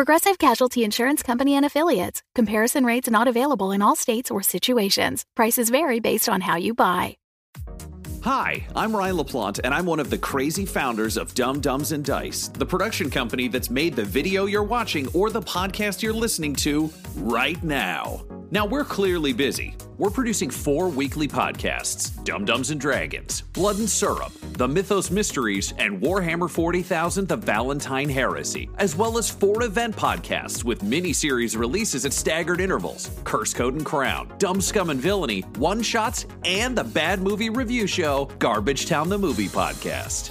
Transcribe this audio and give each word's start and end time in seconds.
Progressive 0.00 0.38
Casualty 0.38 0.82
Insurance 0.82 1.22
Company 1.22 1.56
and 1.56 1.66
Affiliates. 1.66 2.22
Comparison 2.34 2.86
rates 2.86 3.10
not 3.10 3.28
available 3.28 3.70
in 3.70 3.82
all 3.82 3.94
states 3.94 4.30
or 4.30 4.42
situations. 4.42 5.26
Prices 5.36 5.68
vary 5.68 6.00
based 6.00 6.26
on 6.26 6.40
how 6.40 6.56
you 6.56 6.72
buy. 6.72 7.18
Hi, 8.22 8.66
I'm 8.74 8.96
Ryan 8.96 9.16
LaPlante, 9.18 9.60
and 9.62 9.74
I'm 9.74 9.84
one 9.84 10.00
of 10.00 10.08
the 10.08 10.16
crazy 10.16 10.64
founders 10.64 11.18
of 11.18 11.34
Dumb 11.34 11.60
Dumbs 11.60 11.92
and 11.92 12.02
Dice, 12.02 12.48
the 12.48 12.64
production 12.64 13.10
company 13.10 13.46
that's 13.46 13.68
made 13.68 13.94
the 13.94 14.06
video 14.06 14.46
you're 14.46 14.62
watching 14.62 15.06
or 15.08 15.28
the 15.28 15.42
podcast 15.42 16.00
you're 16.00 16.14
listening 16.14 16.54
to 16.56 16.90
right 17.16 17.62
now. 17.62 18.24
Now, 18.50 18.64
we're 18.64 18.84
clearly 18.84 19.34
busy. 19.34 19.76
We're 20.00 20.08
producing 20.08 20.48
four 20.48 20.88
weekly 20.88 21.28
podcasts 21.28 22.24
Dumb 22.24 22.46
Dumbs 22.46 22.70
and 22.70 22.80
Dragons, 22.80 23.42
Blood 23.42 23.80
and 23.80 23.90
Syrup, 23.90 24.32
The 24.54 24.66
Mythos 24.66 25.10
Mysteries, 25.10 25.74
and 25.76 26.00
Warhammer 26.00 26.48
40,000 26.48 27.28
The 27.28 27.36
Valentine 27.36 28.08
Heresy, 28.08 28.70
as 28.78 28.96
well 28.96 29.18
as 29.18 29.28
four 29.28 29.62
event 29.62 29.94
podcasts 29.94 30.64
with 30.64 30.82
mini 30.82 31.12
series 31.12 31.54
releases 31.54 32.06
at 32.06 32.14
staggered 32.14 32.62
intervals 32.62 33.10
Curse 33.24 33.52
Code 33.52 33.74
and 33.74 33.84
Crown, 33.84 34.32
Dumb 34.38 34.62
Scum 34.62 34.88
and 34.88 34.98
Villainy, 34.98 35.42
One 35.56 35.82
Shots, 35.82 36.24
and 36.46 36.74
the 36.74 36.84
Bad 36.84 37.20
Movie 37.20 37.50
Review 37.50 37.86
Show, 37.86 38.30
Garbage 38.38 38.86
Town 38.86 39.10
the 39.10 39.18
Movie 39.18 39.48
Podcast. 39.48 40.30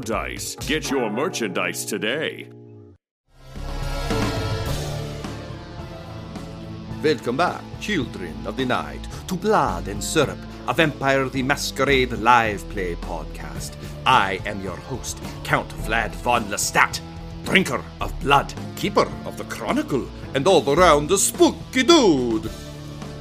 dice. 0.01 0.55
Get 0.67 0.89
your 0.89 1.09
merchandise 1.09 1.85
today. 1.85 2.49
Welcome 7.03 7.37
back, 7.37 7.63
children 7.79 8.35
of 8.45 8.57
the 8.57 8.65
night, 8.65 9.07
to 9.27 9.35
Blood 9.35 9.87
and 9.87 10.03
Syrup, 10.03 10.37
a 10.67 10.73
Vampire 10.73 11.27
the 11.29 11.41
Masquerade 11.41 12.13
live 12.13 12.67
play 12.69 12.93
podcast. 12.95 13.73
I 14.05 14.39
am 14.45 14.61
your 14.61 14.75
host, 14.75 15.19
Count 15.43 15.69
Vlad 15.85 16.11
von 16.11 16.43
Lestat, 16.45 16.99
drinker 17.43 17.83
of 17.99 18.19
blood, 18.19 18.53
keeper 18.75 19.11
of 19.25 19.35
the 19.37 19.45
chronicle, 19.45 20.07
and 20.35 20.45
all 20.45 20.69
around 20.69 21.09
a 21.09 21.17
spooky 21.17 21.81
dude. 21.81 22.51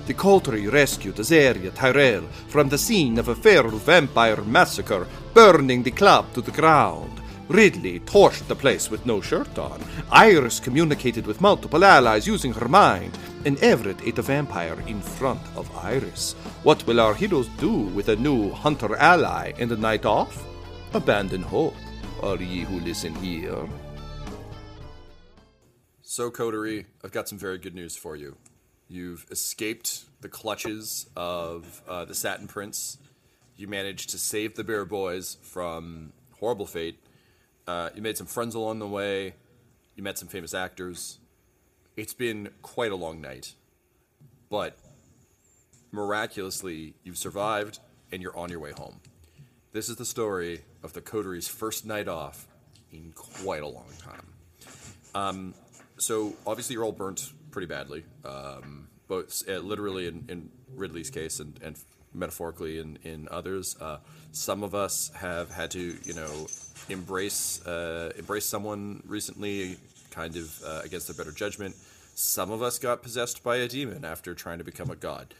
The 0.07 0.15
coterie 0.15 0.69
rescued 0.69 1.17
Azaria 1.17 1.73
Tyrell 1.73 2.27
from 2.49 2.69
the 2.69 2.77
scene 2.77 3.19
of 3.19 3.29
a 3.29 3.35
feral 3.35 3.79
vampire 3.79 4.43
massacre, 4.43 5.07
burning 5.35 5.83
the 5.83 5.91
club 5.91 6.33
to 6.35 6.41
the 6.41 6.51
ground. 6.51 7.21
Ridley 7.49 7.99
torched 8.01 8.47
the 8.47 8.55
place 8.55 8.91
with 8.91 9.05
no 9.07 9.21
shirt 9.21 9.59
on. 9.59 9.83
Iris 10.13 10.61
communicated 10.61 11.27
with 11.27 11.41
multiple 11.41 11.85
allies 11.85 12.27
using 12.27 12.53
her 12.53 12.69
mind, 12.69 13.19
and 13.45 13.59
Everett 13.59 14.01
ate 14.07 14.19
a 14.19 14.23
vampire 14.23 14.79
in 14.87 15.01
front 15.01 15.41
of 15.57 15.69
Iris. 15.77 16.35
What 16.63 16.87
will 16.87 17.01
our 17.01 17.15
heroes 17.15 17.49
do 17.59 17.73
with 17.73 18.09
a 18.09 18.17
new 18.17 18.51
hunter 18.53 18.95
ally 18.97 19.53
and 19.59 19.73
a 19.73 19.77
night 19.77 20.07
off? 20.07 20.45
Abandon 20.95 21.43
hope, 21.43 21.75
all 22.23 22.41
ye 22.41 22.61
who 22.61 22.79
listen 22.81 23.15
here. 23.17 23.69
So, 26.03 26.31
Coterie, 26.31 26.87
I've 27.05 27.12
got 27.12 27.29
some 27.29 27.39
very 27.39 27.59
good 27.59 27.75
news 27.75 27.97
for 27.97 28.15
you. 28.15 28.37
You've 28.89 29.27
escaped 29.31 30.05
the 30.21 30.29
clutches 30.29 31.07
of 31.17 31.83
uh, 31.89 32.05
the 32.05 32.15
Satin 32.15 32.49
Prince. 32.49 32.99
You 33.60 33.69
managed 33.69 34.09
to 34.10 34.19
save 34.19 34.54
the 34.54 34.65
Bear 34.65 34.87
Boys 34.87 35.37
from 35.43 36.15
horrible 36.38 36.65
fate. 36.65 36.98
Uh, 37.66 37.91
you 37.94 38.00
made 38.00 38.16
some 38.16 38.26
friends 38.26 38.54
along 38.54 38.78
the 38.78 38.87
way. 38.87 39.34
You 39.94 40.03
met 40.03 40.16
some 40.16 40.28
famous 40.28 40.54
actors. 40.54 41.19
It's 41.94 42.15
been 42.15 42.49
quite 42.62 42.91
a 42.91 42.97
long 42.97 43.20
night. 43.20 43.53
But 44.49 44.78
miraculously, 45.93 46.94
you've 47.04 47.19
survived 47.19 47.81
and 48.10 48.22
you're 48.22 48.34
on 48.34 48.49
your 48.49 48.60
way 48.60 48.72
home. 48.72 48.99
This 49.72 49.91
is 49.91 49.97
the 49.97 50.06
story 50.06 50.62
of 50.82 50.94
the 50.94 51.03
Coterie's 51.03 51.47
first 51.47 51.84
night 51.84 52.09
off 52.09 52.49
in 52.91 53.12
quite 53.15 53.62
a 53.62 53.69
long 53.69 53.93
time. 54.03 54.26
Um, 55.15 55.54
so 55.99 56.32
obviously 56.47 56.76
you're 56.76 56.84
all 56.84 56.93
burnt 56.93 57.31
pretty 57.50 57.66
badly, 57.66 58.04
um, 58.25 58.88
both 59.06 59.43
uh, 59.47 59.59
literally 59.59 60.06
in, 60.06 60.25
in 60.31 60.50
Ridley's 60.75 61.10
case 61.10 61.41
and, 61.41 61.60
and 61.62 61.76
metaphorically 62.12 62.78
in, 62.78 62.98
in 63.04 63.28
others. 63.31 63.76
Uh, 63.81 63.98
some 64.32 64.62
of 64.62 64.75
us 64.75 65.10
have 65.15 65.50
had 65.50 65.71
to, 65.72 65.97
you 66.04 66.15
know, 66.15 66.47
embrace 66.88 67.65
uh, 67.66 68.12
embrace 68.19 68.47
someone 68.47 69.03
recently, 69.06 69.76
kind 70.10 70.37
of 70.37 70.62
uh, 70.65 70.81
against 70.84 71.09
their 71.09 71.16
better 71.16 71.32
judgment. 71.37 71.75
Some 72.15 72.50
of 72.50 72.62
us 72.62 72.78
got 72.78 73.03
possessed 73.03 73.43
by 73.43 73.56
a 73.56 73.69
demon 73.69 74.04
after 74.04 74.34
trying 74.34 74.59
to 74.59 74.65
become 74.65 74.91
a 74.91 74.97
god. 74.97 75.34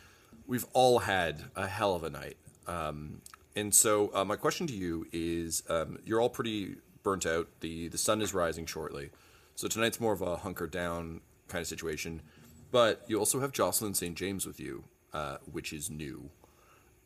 We've 0.47 0.67
all 0.73 1.01
had 1.01 1.43
a 1.57 1.67
hell 1.67 1.95
of 1.95 2.05
a 2.05 2.11
night. 2.11 2.37
Um, 2.67 3.21
and 3.57 3.75
so 3.75 4.11
uh, 4.15 4.25
my 4.25 4.37
question 4.37 4.67
to 4.69 4.73
you 4.73 5.07
is: 5.13 5.63
um, 5.69 5.99
You're 6.05 6.21
all 6.21 6.31
pretty 6.31 6.77
burnt 7.03 7.27
out. 7.27 7.49
the 7.61 7.89
The 7.89 7.99
sun 7.99 8.23
is 8.23 8.33
rising 8.33 8.67
shortly. 8.67 9.11
So 9.57 9.69
tonight's 9.69 10.01
more 10.01 10.13
of 10.13 10.23
a 10.23 10.37
hunker 10.37 10.67
down 10.67 11.21
kind 11.49 11.61
of 11.61 11.69
situation. 11.69 12.23
But 12.71 13.05
you 13.09 13.19
also 13.19 13.41
have 13.41 13.53
Jocelyn 13.53 13.95
St. 13.95 14.15
James 14.15 14.47
with 14.47 14.61
you, 14.61 14.85
uh, 15.13 15.39
which 15.51 15.73
is 15.73 15.91
new. 15.91 16.31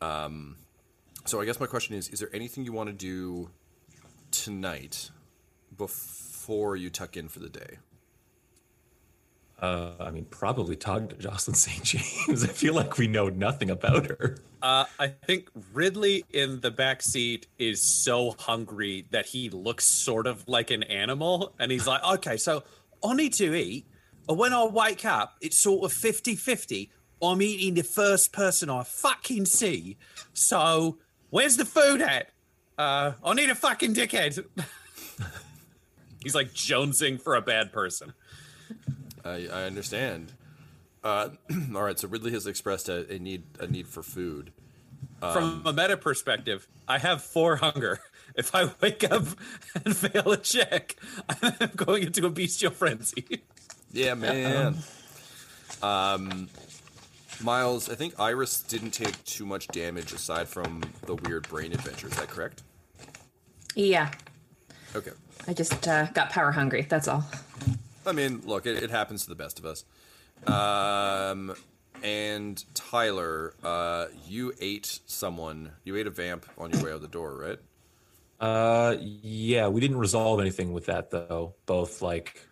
Um, 0.01 0.57
so 1.25 1.41
I 1.41 1.45
guess 1.45 1.59
my 1.59 1.65
question 1.65 1.95
is: 1.95 2.09
Is 2.09 2.19
there 2.19 2.29
anything 2.33 2.65
you 2.65 2.73
want 2.73 2.87
to 2.89 2.93
do 2.93 3.49
tonight 4.31 5.11
before 5.77 6.75
you 6.75 6.89
tuck 6.89 7.17
in 7.17 7.27
for 7.27 7.39
the 7.39 7.49
day? 7.49 7.77
Uh, 9.59 9.91
I 10.01 10.11
mean, 10.11 10.25
probably 10.25 10.75
talk 10.75 11.09
to 11.09 11.15
Jocelyn 11.15 11.55
St. 11.55 11.83
James. 11.83 12.43
I 12.43 12.47
feel 12.47 12.73
like 12.73 12.97
we 12.97 13.07
know 13.07 13.29
nothing 13.29 13.69
about 13.69 14.07
her. 14.07 14.37
Uh, 14.61 14.85
I 14.99 15.07
think 15.07 15.49
Ridley 15.73 16.25
in 16.31 16.59
the 16.59 16.71
back 16.71 17.01
seat 17.01 17.47
is 17.57 17.81
so 17.81 18.35
hungry 18.37 19.07
that 19.11 19.27
he 19.27 19.49
looks 19.49 19.85
sort 19.85 20.27
of 20.27 20.45
like 20.47 20.71
an 20.71 20.83
animal. 20.83 21.53
And 21.57 21.71
he's 21.71 21.87
like, 21.87 22.03
okay, 22.03 22.35
so 22.35 22.63
I 23.03 23.13
need 23.13 23.33
to 23.33 23.55
eat. 23.55 23.85
And 24.27 24.37
when 24.37 24.53
I 24.53 24.65
wake 24.65 25.05
up, 25.05 25.37
it's 25.39 25.57
sort 25.57 25.85
of 25.85 25.93
50 25.93 26.35
50. 26.35 26.91
I'm 27.21 27.41
eating 27.41 27.75
the 27.75 27.83
first 27.83 28.31
person 28.31 28.69
I 28.69 28.83
fucking 28.83 29.45
see. 29.45 29.97
So 30.33 30.97
where's 31.29 31.57
the 31.57 31.65
food 31.65 32.01
at? 32.01 32.31
Uh, 32.77 33.13
I 33.23 33.33
need 33.33 33.49
a 33.49 33.55
fucking 33.55 33.93
dickhead. 33.93 34.45
He's 36.23 36.35
like 36.35 36.53
jonesing 36.53 37.21
for 37.21 37.35
a 37.35 37.41
bad 37.41 37.71
person. 37.71 38.13
I, 39.23 39.47
I 39.47 39.63
understand. 39.63 40.33
Uh, 41.03 41.29
all 41.75 41.83
right, 41.83 41.97
so 41.97 42.07
Ridley 42.07 42.31
has 42.31 42.47
expressed 42.47 42.89
a, 42.89 43.11
a 43.13 43.19
need 43.19 43.43
a 43.59 43.67
need 43.67 43.87
for 43.87 44.03
food. 44.03 44.51
From 45.19 45.63
a 45.65 45.73
meta 45.73 45.97
perspective, 45.97 46.67
I 46.87 46.99
have 46.99 47.23
four 47.23 47.57
hunger. 47.57 47.99
If 48.37 48.53
I 48.53 48.69
wake 48.81 49.09
up 49.09 49.23
and 49.85 49.95
fail 49.95 50.33
a 50.33 50.35
check, 50.35 50.97
I'm 51.41 51.69
going 51.77 52.03
into 52.03 52.25
a 52.25 52.29
bestial 52.29 52.71
frenzy. 52.71 53.43
Yeah, 53.93 54.13
man. 54.15 54.79
Um, 55.81 56.49
Miles, 57.41 57.89
I 57.89 57.95
think 57.95 58.19
Iris 58.19 58.61
didn't 58.61 58.91
take 58.91 59.23
too 59.25 59.45
much 59.45 59.67
damage 59.67 60.13
aside 60.13 60.47
from 60.47 60.81
the 61.05 61.15
weird 61.15 61.47
brain 61.49 61.73
adventure. 61.73 62.07
Is 62.07 62.15
that 62.17 62.27
correct? 62.29 62.63
Yeah, 63.75 64.11
Okay. 64.95 65.11
I 65.47 65.53
just 65.53 65.85
uh, 65.87 66.05
got 66.13 66.29
power 66.29 66.51
hungry. 66.51 66.83
That's 66.89 67.07
all. 67.09 67.25
I 68.05 68.13
mean, 68.13 68.41
look, 68.45 68.65
it, 68.65 68.81
it 68.81 68.89
happens 68.89 69.23
to 69.23 69.29
the 69.29 69.35
best 69.35 69.59
of 69.59 69.65
us. 69.65 69.83
Um, 70.47 71.53
and 72.01 72.63
Tyler, 72.73 73.53
uh, 73.63 74.05
you 74.27 74.53
ate 74.61 74.99
someone. 75.05 75.71
You 75.83 75.97
ate 75.97 76.07
a 76.07 76.11
vamp 76.11 76.45
on 76.57 76.71
your 76.71 76.83
way 76.83 76.91
out 76.93 77.01
the 77.01 77.07
door, 77.09 77.35
right? 77.37 77.59
Uh, 78.39 78.95
yeah, 79.01 79.67
we 79.67 79.81
didn't 79.81 79.97
resolve 79.97 80.39
anything 80.39 80.71
with 80.71 80.85
that 80.85 81.11
though. 81.11 81.55
Both 81.65 82.01
like 82.01 82.37
s- 82.37 82.45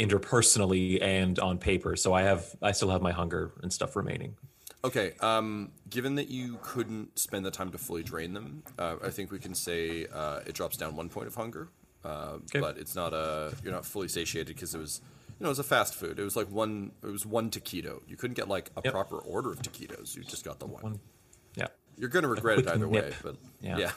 interpersonally 0.00 1.02
and 1.02 1.38
on 1.38 1.58
paper. 1.58 1.96
So 1.96 2.12
I 2.12 2.22
have, 2.22 2.54
I 2.62 2.72
still 2.72 2.90
have 2.90 3.02
my 3.02 3.12
hunger 3.12 3.52
and 3.62 3.72
stuff 3.72 3.96
remaining. 3.96 4.36
Okay. 4.82 5.12
Um, 5.20 5.72
given 5.90 6.14
that 6.14 6.28
you 6.28 6.58
couldn't 6.62 7.18
spend 7.18 7.44
the 7.44 7.50
time 7.50 7.70
to 7.72 7.78
fully 7.78 8.02
drain 8.02 8.32
them, 8.32 8.62
uh, 8.78 8.96
I 9.04 9.10
think 9.10 9.30
we 9.30 9.38
can 9.38 9.54
say 9.54 10.06
uh, 10.12 10.40
it 10.46 10.54
drops 10.54 10.76
down 10.76 10.96
one 10.96 11.08
point 11.08 11.26
of 11.26 11.34
hunger. 11.34 11.68
Uh, 12.02 12.38
But 12.54 12.78
it's 12.78 12.94
not 12.94 13.12
a 13.12 13.52
you're 13.62 13.74
not 13.74 13.84
fully 13.84 14.08
satiated 14.08 14.54
because 14.56 14.74
it 14.74 14.78
was 14.78 15.02
you 15.38 15.44
know 15.44 15.48
it 15.48 15.50
was 15.50 15.58
a 15.58 15.62
fast 15.64 15.94
food. 15.94 16.18
It 16.18 16.22
was 16.24 16.34
like 16.34 16.50
one 16.50 16.92
it 17.02 17.08
was 17.12 17.26
one 17.26 17.50
taquito. 17.50 18.00
You 18.08 18.16
couldn't 18.16 18.36
get 18.36 18.48
like 18.48 18.70
a 18.74 18.80
Yep. 18.82 18.92
proper 18.94 19.18
order 19.18 19.50
of 19.52 19.60
taquitos. 19.60 20.16
You 20.16 20.22
just 20.24 20.42
got 20.42 20.60
the 20.60 20.66
one. 20.66 20.82
One, 20.82 21.00
yeah. 21.56 21.66
You're 21.98 22.08
gonna 22.08 22.28
regret 22.28 22.58
it 22.60 22.66
either 22.68 22.88
way. 22.94 23.02
nip. 23.02 23.14
But 23.22 23.36
Yeah. 23.60 23.76
yeah. 23.76 23.92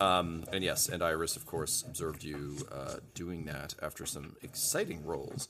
Um, 0.00 0.44
and 0.52 0.64
yes, 0.64 0.88
and 0.88 1.02
Iris, 1.02 1.36
of 1.36 1.46
course, 1.46 1.84
observed 1.86 2.24
you 2.24 2.56
uh, 2.72 2.96
doing 3.14 3.44
that 3.44 3.74
after 3.80 4.04
some 4.06 4.36
exciting 4.42 5.04
rolls. 5.04 5.48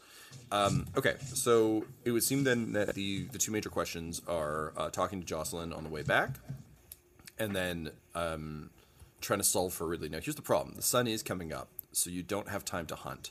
Um, 0.50 0.86
okay, 0.96 1.16
so 1.24 1.84
it 2.04 2.10
would 2.10 2.22
seem 2.22 2.44
then 2.44 2.72
that 2.72 2.94
the, 2.94 3.24
the 3.32 3.38
two 3.38 3.52
major 3.52 3.70
questions 3.70 4.20
are 4.28 4.72
uh, 4.76 4.90
talking 4.90 5.20
to 5.20 5.26
Jocelyn 5.26 5.72
on 5.72 5.84
the 5.84 5.90
way 5.90 6.02
back, 6.02 6.38
and 7.38 7.56
then 7.56 7.90
um, 8.14 8.70
trying 9.20 9.38
to 9.38 9.44
solve 9.44 9.72
for 9.72 9.86
Ridley. 9.86 10.08
Now, 10.08 10.20
here's 10.20 10.36
the 10.36 10.42
problem 10.42 10.76
the 10.76 10.82
sun 10.82 11.06
is 11.06 11.22
coming 11.22 11.52
up, 11.52 11.68
so 11.92 12.10
you 12.10 12.22
don't 12.22 12.48
have 12.48 12.64
time 12.64 12.86
to 12.86 12.94
hunt. 12.94 13.30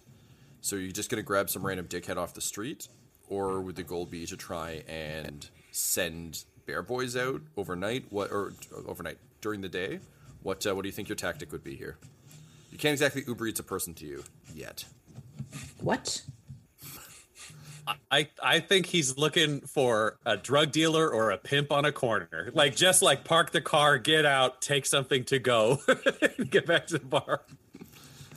So 0.61 0.75
you're 0.75 0.91
just 0.91 1.09
going 1.09 1.21
to 1.21 1.25
grab 1.25 1.49
some 1.49 1.65
random 1.65 1.87
dickhead 1.87 2.17
off 2.17 2.33
the 2.33 2.41
street, 2.41 2.87
or 3.29 3.61
would 3.61 3.75
the 3.75 3.83
goal 3.83 4.05
be 4.05 4.25
to 4.25 4.37
try 4.37 4.83
and 4.87 5.47
send 5.71 6.45
bear 6.65 6.81
boys 6.81 7.15
out 7.15 7.41
overnight? 7.57 8.05
What 8.09 8.31
or 8.31 8.53
uh, 8.75 8.87
overnight 8.87 9.17
during 9.41 9.61
the 9.61 9.69
day? 9.69 9.99
What 10.43 10.65
uh, 10.65 10.75
what 10.75 10.83
do 10.83 10.89
you 10.89 10.93
think 10.93 11.09
your 11.09 11.15
tactic 11.15 11.51
would 11.51 11.63
be 11.63 11.75
here? 11.75 11.97
You 12.71 12.77
can't 12.77 12.93
exactly 12.93 13.23
Uber 13.27 13.47
Eats 13.47 13.59
a 13.59 13.63
person 13.63 13.93
to 13.95 14.05
you 14.05 14.23
yet. 14.55 14.85
What? 15.81 16.21
I, 18.09 18.29
I 18.41 18.59
think 18.59 18.85
he's 18.85 19.17
looking 19.17 19.61
for 19.61 20.17
a 20.25 20.37
drug 20.37 20.71
dealer 20.71 21.09
or 21.09 21.31
a 21.31 21.37
pimp 21.37 21.71
on 21.71 21.83
a 21.83 21.91
corner. 21.91 22.49
Like 22.53 22.75
just 22.75 23.01
like 23.01 23.23
park 23.23 23.51
the 23.51 23.59
car, 23.59 23.97
get 23.97 24.25
out, 24.25 24.61
take 24.61 24.85
something 24.85 25.23
to 25.25 25.39
go, 25.39 25.79
get 26.49 26.65
back 26.65 26.87
to 26.87 26.99
the 26.99 27.05
bar. 27.05 27.41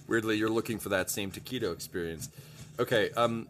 Weirdly, 0.06 0.36
you're 0.36 0.50
looking 0.50 0.78
for 0.78 0.90
that 0.90 1.10
same 1.10 1.30
taquito 1.30 1.72
experience. 1.72 2.30
Okay, 2.78 3.10
um, 3.10 3.48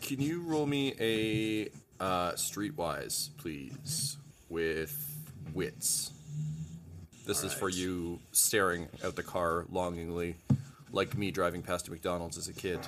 can 0.00 0.20
you 0.20 0.42
roll 0.42 0.66
me 0.66 0.94
a 0.98 1.68
uh, 2.02 2.32
streetwise, 2.32 3.30
please, 3.38 4.16
with 4.48 4.94
wits? 5.54 6.12
This 7.30 7.44
is 7.44 7.52
for 7.52 7.68
you 7.68 8.18
staring 8.32 8.88
at 9.04 9.14
the 9.14 9.22
car 9.22 9.64
longingly, 9.70 10.34
like 10.90 11.16
me 11.16 11.30
driving 11.30 11.62
past 11.62 11.86
a 11.86 11.92
McDonald's 11.92 12.36
as 12.36 12.48
a 12.48 12.52
kid. 12.52 12.80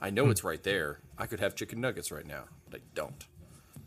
I 0.00 0.08
know 0.08 0.30
it's 0.30 0.42
right 0.42 0.62
there. 0.62 1.00
I 1.18 1.26
could 1.26 1.40
have 1.40 1.54
chicken 1.54 1.82
nuggets 1.82 2.10
right 2.10 2.26
now, 2.26 2.44
but 2.70 2.80
I 2.80 2.82
don't. 2.94 3.26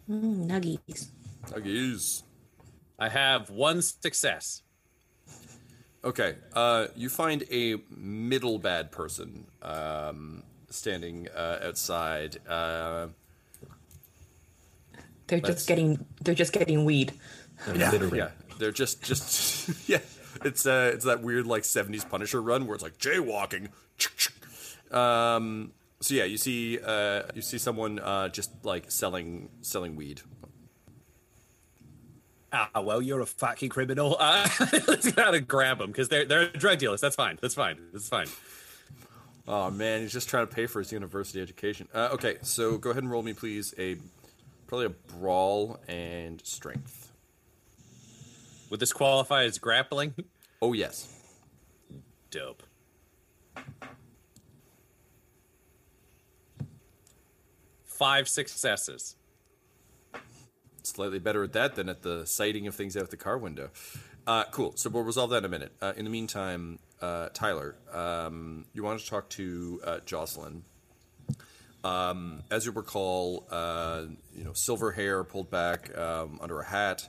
Mm, 0.08 0.48
nuggies. 0.48 1.08
Nuggies. 1.48 2.22
I 3.00 3.10
have 3.10 3.50
one 3.50 3.82
success. 3.82 4.62
Okay, 6.04 6.36
uh, 6.54 6.86
you 6.96 7.10
find 7.10 7.44
a 7.52 7.78
middle 7.90 8.60
bad 8.60 8.92
person 8.92 9.48
um, 9.64 10.44
standing 10.70 11.30
uh, 11.36 11.62
outside. 11.64 12.38
Uh, 12.48 13.08
They're 15.26 15.40
just 15.40 15.68
getting. 15.68 16.06
They're 16.22 16.36
just 16.36 16.54
getting 16.54 16.86
weed. 16.86 17.12
yeah, 17.74 17.90
Literally. 17.90 18.20
yeah, 18.20 18.30
they're 18.60 18.72
just, 18.72 19.04
just, 19.04 19.90
yeah. 19.90 20.00
It's 20.44 20.66
uh, 20.66 20.92
it's 20.94 21.06
that 21.06 21.22
weird 21.22 21.48
like 21.48 21.64
'70s 21.64 22.08
Punisher 22.10 22.42
run 22.42 22.68
where 22.68 22.76
it's 22.76 22.84
like 22.84 22.98
jaywalking. 22.98 23.70
Um, 24.92 25.72
so 26.02 26.14
yeah, 26.14 26.26
you 26.26 26.38
see, 26.38 26.80
uh, 26.84 27.24
you 27.34 27.42
see 27.42 27.58
someone 27.58 28.00
uh, 28.00 28.30
just 28.30 28.52
like 28.64 28.92
selling 28.92 29.50
selling 29.62 29.96
weed. 29.96 30.22
Ah, 32.54 32.70
well, 32.82 33.02
you're 33.02 33.20
a 33.20 33.26
fucking 33.26 33.70
criminal. 33.70 34.16
Uh, 34.20 34.48
let's 34.88 35.12
gotta 35.12 35.42
grab 35.42 35.80
them 35.80 35.88
because 35.88 36.10
they're 36.10 36.26
they're 36.26 36.50
drug 36.50 36.80
dealers. 36.80 37.02
That's 37.02 37.16
fine. 37.16 37.38
That's 37.42 37.56
fine. 37.56 37.78
That's 37.92 38.08
fine. 38.08 38.28
Oh 39.48 39.70
man, 39.72 40.02
he's 40.02 40.14
just 40.14 40.30
trying 40.30 40.48
to 40.48 40.54
pay 40.54 40.66
for 40.66 40.80
his 40.80 40.92
university 40.92 41.42
education. 41.42 41.88
Uh, 41.94 42.10
okay, 42.14 42.38
so 42.42 42.78
go 42.78 42.92
ahead 42.92 43.04
and 43.04 43.12
roll 43.12 43.24
me, 43.24 43.34
please, 43.34 43.74
a 43.78 43.98
probably 44.68 44.88
a 44.88 44.90
brawl 44.90 45.80
and 45.88 46.42
strength. 46.46 47.05
Would 48.76 48.82
this 48.82 48.92
qualify 48.92 49.46
as 49.46 49.58
grappling? 49.58 50.14
Oh 50.62 50.74
yes. 50.74 51.08
Dope. 52.30 52.64
Five 57.86 58.28
successes. 58.28 59.16
slightly 60.84 61.20
better 61.20 61.44
at 61.44 61.54
that 61.54 61.76
than 61.76 61.88
at 61.88 62.02
the 62.02 62.26
sighting 62.26 62.68
of 62.68 62.76
things 62.76 62.98
out 62.98 63.12
the 63.12 63.18
car 63.18 63.38
window. 63.38 63.70
Uh, 64.28 64.44
cool. 64.52 64.74
So 64.76 64.90
we'll 64.90 65.04
resolve 65.04 65.30
that 65.30 65.40
in 65.40 65.46
a 65.46 65.50
minute. 65.50 65.74
Uh, 65.82 65.94
in 65.96 66.04
the 66.04 66.12
meantime, 66.12 66.80
uh, 67.02 67.30
Tyler, 67.34 67.76
um, 67.94 68.66
you 68.74 68.84
wanted 68.84 69.04
to 69.04 69.10
talk 69.10 69.30
to 69.32 69.82
uh, 69.86 70.00
Jocelyn. 70.06 70.64
Um, 71.86 72.44
as 72.52 72.66
you 72.66 72.72
recall, 72.72 73.46
uh, 73.52 74.04
you 74.36 74.44
know, 74.44 74.54
silver 74.54 74.92
hair 74.92 75.24
pulled 75.24 75.50
back 75.50 75.96
um, 75.98 76.40
under 76.42 76.60
a 76.60 76.66
hat, 76.66 77.08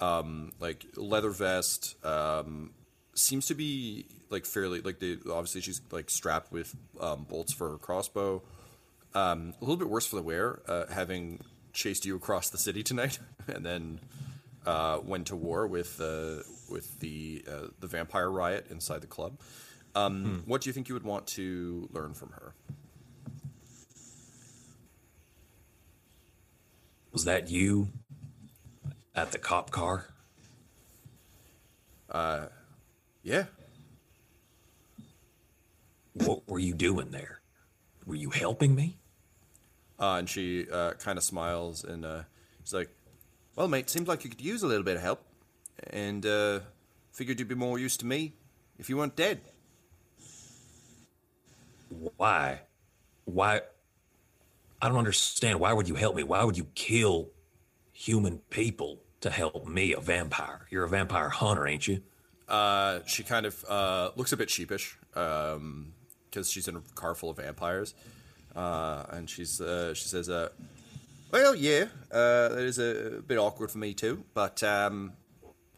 um, 0.00 0.52
like 0.60 0.86
leather 0.96 1.30
vest. 1.30 1.96
Um, 2.04 2.72
seems 3.14 3.46
to 3.46 3.54
be 3.54 4.06
like 4.30 4.46
fairly 4.46 4.80
like 4.80 5.00
they 5.00 5.16
obviously 5.30 5.60
she's 5.60 5.80
like 5.90 6.10
strapped 6.10 6.52
with 6.52 6.74
um, 7.00 7.26
bolts 7.28 7.52
for 7.52 7.70
her 7.70 7.78
crossbow. 7.78 8.42
Um, 9.14 9.54
a 9.60 9.64
little 9.64 9.76
bit 9.76 9.88
worse 9.88 10.06
for 10.06 10.16
the 10.16 10.22
wear, 10.22 10.60
uh, 10.68 10.86
having 10.86 11.40
chased 11.72 12.04
you 12.04 12.14
across 12.14 12.50
the 12.50 12.58
city 12.58 12.82
tonight, 12.82 13.18
and 13.48 13.64
then 13.64 14.00
uh, 14.66 15.00
went 15.02 15.28
to 15.28 15.36
war 15.36 15.66
with 15.66 16.00
uh, 16.00 16.42
with 16.70 17.00
the 17.00 17.44
uh, 17.50 17.68
the 17.80 17.86
vampire 17.86 18.30
riot 18.30 18.66
inside 18.70 19.00
the 19.00 19.06
club. 19.06 19.38
Um, 19.94 20.42
What 20.46 20.60
do 20.60 20.68
you 20.68 20.74
think 20.74 20.88
you 20.88 20.94
would 20.94 21.04
want 21.04 21.26
to 21.28 21.88
learn 21.92 22.14
from 22.14 22.30
her? 22.30 22.54
Was 27.12 27.24
that 27.24 27.50
you 27.50 27.88
at 29.18 29.32
the 29.32 29.38
cop 29.38 29.70
car? 29.70 30.06
Uh, 32.10 32.46
yeah, 33.22 33.44
What 36.14 36.48
were 36.48 36.58
you 36.58 36.74
doing 36.74 37.10
there? 37.10 37.40
Were 38.06 38.14
you 38.16 38.30
helping 38.30 38.74
me? 38.74 38.96
uh, 40.00 40.14
and 40.18 40.28
she 40.28 40.66
uh, 40.70 40.92
kind 40.92 41.18
of 41.18 41.24
smiles 41.24 41.82
and 41.84 42.04
uh, 42.04 42.22
she's 42.62 42.72
like, 42.72 42.88
"Well, 43.56 43.66
mate, 43.68 43.90
seems 43.90 44.06
like 44.08 44.22
you 44.24 44.30
could 44.30 44.40
use 44.40 44.62
a 44.62 44.66
little 44.66 44.84
bit 44.84 44.96
of 44.96 45.02
help, 45.02 45.20
and 45.90 46.24
uh, 46.24 46.60
figured 47.12 47.38
you'd 47.40 47.48
be 47.48 47.56
more 47.56 47.78
use 47.80 47.96
to 47.98 48.06
me 48.06 48.34
if 48.78 48.88
you 48.88 48.96
weren't 48.96 49.16
dead." 49.16 49.40
Why? 52.16 52.60
Why? 53.24 53.62
I 54.80 54.88
don't 54.88 54.98
understand. 54.98 55.58
Why 55.60 55.72
would 55.72 55.88
you 55.88 55.96
help 55.96 56.14
me? 56.14 56.22
Why 56.22 56.44
would 56.44 56.56
you 56.56 56.68
kill 56.76 57.30
human 57.92 58.38
people 58.50 59.00
to 59.20 59.30
help 59.30 59.66
me, 59.66 59.92
a 59.92 60.00
vampire? 60.00 60.66
You're 60.70 60.84
a 60.84 60.88
vampire 60.88 61.28
hunter, 61.28 61.66
ain't 61.66 61.86
you? 61.88 62.02
Uh, 62.48 63.00
she 63.06 63.22
kind 63.22 63.44
of 63.44 63.64
uh, 63.68 64.10
looks 64.16 64.32
a 64.32 64.36
bit 64.36 64.48
sheepish 64.48 64.96
because 65.12 66.50
she's 66.50 66.66
in 66.66 66.76
a 66.76 66.80
car 66.94 67.14
full 67.14 67.30
of 67.30 67.36
vampires, 67.36 67.94
uh, 68.56 69.04
and 69.10 69.28
she's 69.28 69.60
uh, 69.60 69.92
she 69.92 70.08
says, 70.08 70.30
uh, 70.30 70.48
Well, 71.30 71.54
yeah, 71.54 71.86
uh, 72.10 72.48
that 72.48 72.62
is 72.64 72.78
a 72.78 73.22
bit 73.26 73.36
awkward 73.36 73.70
for 73.70 73.78
me 73.78 73.92
too. 73.92 74.24
But 74.32 74.62
um, 74.62 75.12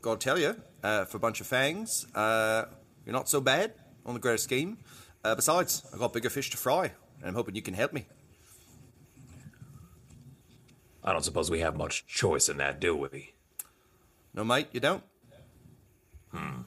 gotta 0.01 0.19
tell 0.19 0.39
you, 0.39 0.55
for 0.83 1.17
a 1.17 1.21
bunch 1.21 1.41
of 1.41 1.47
fangs, 1.47 2.07
you're 2.15 3.13
not 3.13 3.29
so 3.29 3.41
bad 3.41 3.73
on 4.07 4.15
the 4.15 4.21
greater 4.21 4.39
scheme. 4.39 4.79
Besides, 5.23 5.85
I 5.93 5.99
got 5.99 6.13
bigger 6.13 6.31
fish 6.31 6.51
to 6.51 6.57
fry, 6.57 6.85
and 7.19 7.29
I'm 7.29 7.35
hoping 7.35 7.57
you 7.57 7.63
can 7.63 7.75
help 7.75 7.93
me. 7.93 8.07
I 11.03 11.13
don't 11.13 11.25
suppose 11.25 11.51
we 11.51 11.61
have 11.61 11.77
much 11.77 12.07
choice 12.07 12.49
in 12.49 12.59
that, 12.59 12.81
do 12.81 12.95
we? 12.97 13.33
No, 14.35 14.45
mate, 14.45 14.69
you 14.73 14.81
don't. 14.81 15.03
Hmm. 16.33 16.63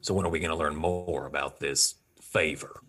So 0.00 0.14
when 0.14 0.26
are 0.26 0.30
we 0.30 0.40
going 0.40 0.50
to 0.50 0.56
learn 0.56 0.76
more 0.76 1.26
about 1.26 1.60
this 1.60 1.96
favor? 2.20 2.80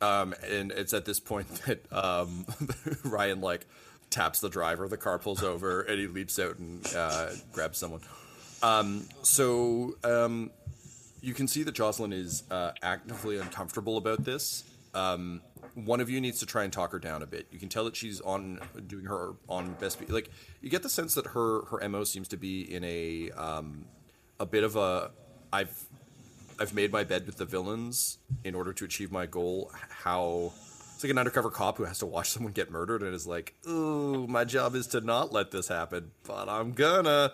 Um, 0.00 0.34
and 0.48 0.72
it's 0.72 0.92
at 0.92 1.04
this 1.04 1.20
point 1.20 1.48
that 1.66 1.92
um, 1.92 2.46
Ryan 3.04 3.40
like 3.40 3.66
taps 4.10 4.40
the 4.40 4.48
driver. 4.48 4.88
The 4.88 4.96
car 4.96 5.18
pulls 5.18 5.42
over, 5.42 5.82
and 5.82 5.98
he 5.98 6.06
leaps 6.06 6.38
out 6.38 6.58
and 6.58 6.86
uh, 6.94 7.30
grabs 7.52 7.78
someone. 7.78 8.00
Um, 8.62 9.08
so 9.22 9.96
um, 10.04 10.50
you 11.20 11.34
can 11.34 11.48
see 11.48 11.62
that 11.64 11.72
Jocelyn 11.72 12.12
is 12.12 12.44
uh, 12.50 12.72
actively 12.82 13.38
uncomfortable 13.38 13.96
about 13.96 14.24
this. 14.24 14.64
Um, 14.94 15.40
one 15.74 16.00
of 16.00 16.10
you 16.10 16.20
needs 16.20 16.40
to 16.40 16.46
try 16.46 16.64
and 16.64 16.72
talk 16.72 16.92
her 16.92 16.98
down 16.98 17.22
a 17.22 17.26
bit. 17.26 17.46
You 17.50 17.58
can 17.58 17.68
tell 17.68 17.84
that 17.84 17.96
she's 17.96 18.20
on 18.20 18.60
doing 18.86 19.06
her 19.06 19.34
on 19.48 19.74
best. 19.74 19.98
Be- 19.98 20.06
like 20.06 20.30
you 20.60 20.70
get 20.70 20.82
the 20.82 20.88
sense 20.88 21.14
that 21.14 21.28
her 21.28 21.64
her 21.66 21.88
mo 21.88 22.04
seems 22.04 22.28
to 22.28 22.36
be 22.36 22.62
in 22.62 22.84
a 22.84 23.30
um, 23.30 23.84
a 24.38 24.46
bit 24.46 24.64
of 24.64 24.76
a 24.76 25.10
I've 25.52 25.84
I've 26.58 26.74
made 26.74 26.92
my 26.92 27.04
bed 27.04 27.26
with 27.26 27.36
the 27.36 27.44
villains 27.44 28.18
in 28.44 28.54
order 28.54 28.72
to 28.72 28.84
achieve 28.84 29.10
my 29.10 29.26
goal. 29.26 29.70
How 29.90 30.52
it's 30.94 31.02
like 31.02 31.10
an 31.10 31.18
undercover 31.18 31.50
cop 31.50 31.78
who 31.78 31.84
has 31.84 31.98
to 31.98 32.06
watch 32.06 32.30
someone 32.30 32.52
get 32.52 32.70
murdered 32.70 33.02
and 33.02 33.14
is 33.14 33.26
like, 33.26 33.54
"Ooh, 33.66 34.26
my 34.26 34.44
job 34.44 34.74
is 34.74 34.86
to 34.88 35.00
not 35.00 35.32
let 35.32 35.50
this 35.50 35.68
happen, 35.68 36.12
but 36.24 36.48
I'm 36.48 36.72
gonna." 36.72 37.32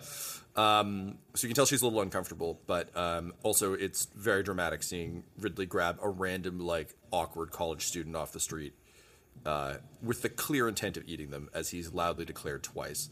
Um, 0.59 1.19
so 1.35 1.47
you 1.47 1.49
can 1.49 1.55
tell 1.55 1.65
she's 1.65 1.81
a 1.81 1.85
little 1.85 2.01
uncomfortable, 2.01 2.59
but 2.67 2.95
um, 2.97 3.33
also 3.43 3.73
it's 3.73 4.07
very 4.13 4.43
dramatic 4.43 4.83
seeing 4.83 5.23
Ridley 5.39 5.65
grab 5.65 5.99
a 6.01 6.09
random, 6.09 6.59
like, 6.59 6.95
awkward 7.11 7.51
college 7.51 7.85
student 7.85 8.13
off 8.17 8.33
the 8.33 8.41
street 8.41 8.73
uh, 9.45 9.75
with 10.03 10.21
the 10.21 10.27
clear 10.27 10.67
intent 10.67 10.97
of 10.97 11.03
eating 11.07 11.29
them, 11.29 11.49
as 11.53 11.69
he's 11.69 11.93
loudly 11.93 12.25
declared 12.25 12.63
twice. 12.63 13.07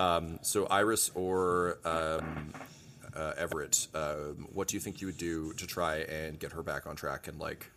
Um, 0.00 0.40
so 0.42 0.66
Iris 0.66 1.12
or 1.14 1.78
um, 1.84 2.54
uh, 3.14 3.34
Everett, 3.36 3.86
um, 3.94 4.48
what 4.52 4.66
do 4.66 4.74
you 4.74 4.80
think 4.80 5.00
you 5.00 5.06
would 5.06 5.18
do 5.18 5.52
to 5.54 5.66
try 5.68 5.98
and 5.98 6.40
get 6.40 6.52
her 6.52 6.62
back 6.62 6.88
on 6.88 6.96
track 6.96 7.28
and 7.28 7.38
like 7.38 7.70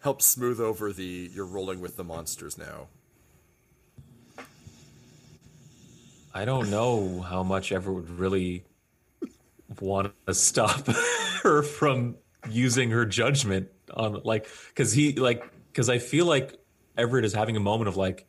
help 0.00 0.22
smooth 0.22 0.58
over 0.60 0.92
the 0.92 1.30
you're 1.32 1.46
rolling 1.46 1.80
with 1.80 1.96
the 1.96 2.04
monsters 2.04 2.58
now? 2.58 2.88
I 6.32 6.44
don't 6.44 6.70
know 6.70 7.20
how 7.20 7.42
much 7.42 7.72
Everett 7.72 7.94
would 7.94 8.10
really 8.10 8.64
want 9.80 10.12
to 10.26 10.34
stop 10.34 10.86
her 11.42 11.62
from 11.62 12.16
using 12.48 12.90
her 12.90 13.04
judgment 13.04 13.68
on 13.94 14.20
like 14.24 14.48
because 14.68 14.92
he 14.92 15.12
like 15.14 15.44
because 15.72 15.88
I 15.88 15.98
feel 15.98 16.26
like 16.26 16.58
Everett 16.96 17.24
is 17.24 17.32
having 17.32 17.56
a 17.56 17.60
moment 17.60 17.88
of 17.88 17.96
like 17.96 18.26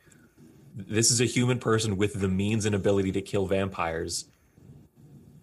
this 0.74 1.10
is 1.10 1.20
a 1.20 1.24
human 1.24 1.58
person 1.58 1.96
with 1.96 2.14
the 2.14 2.28
means 2.28 2.66
and 2.66 2.74
ability 2.74 3.12
to 3.12 3.22
kill 3.22 3.46
vampires. 3.46 4.26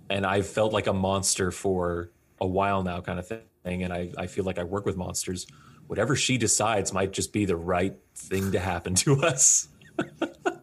And 0.09 0.25
I've 0.25 0.47
felt 0.47 0.73
like 0.73 0.87
a 0.87 0.93
monster 0.93 1.51
for 1.51 2.09
a 2.41 2.47
while 2.47 2.83
now 2.83 2.99
kind 3.01 3.19
of 3.19 3.27
thing. 3.27 3.43
And 3.63 3.93
I, 3.93 4.11
I 4.17 4.27
feel 4.27 4.43
like 4.43 4.57
I 4.57 4.63
work 4.63 4.85
with 4.85 4.97
monsters. 4.97 5.45
Whatever 5.85 6.15
she 6.15 6.37
decides 6.37 6.93
might 6.93 7.11
just 7.11 7.31
be 7.31 7.45
the 7.45 7.55
right 7.55 7.95
thing 8.15 8.51
to 8.53 8.59
happen 8.59 8.95
to 8.95 9.23
us 9.23 9.67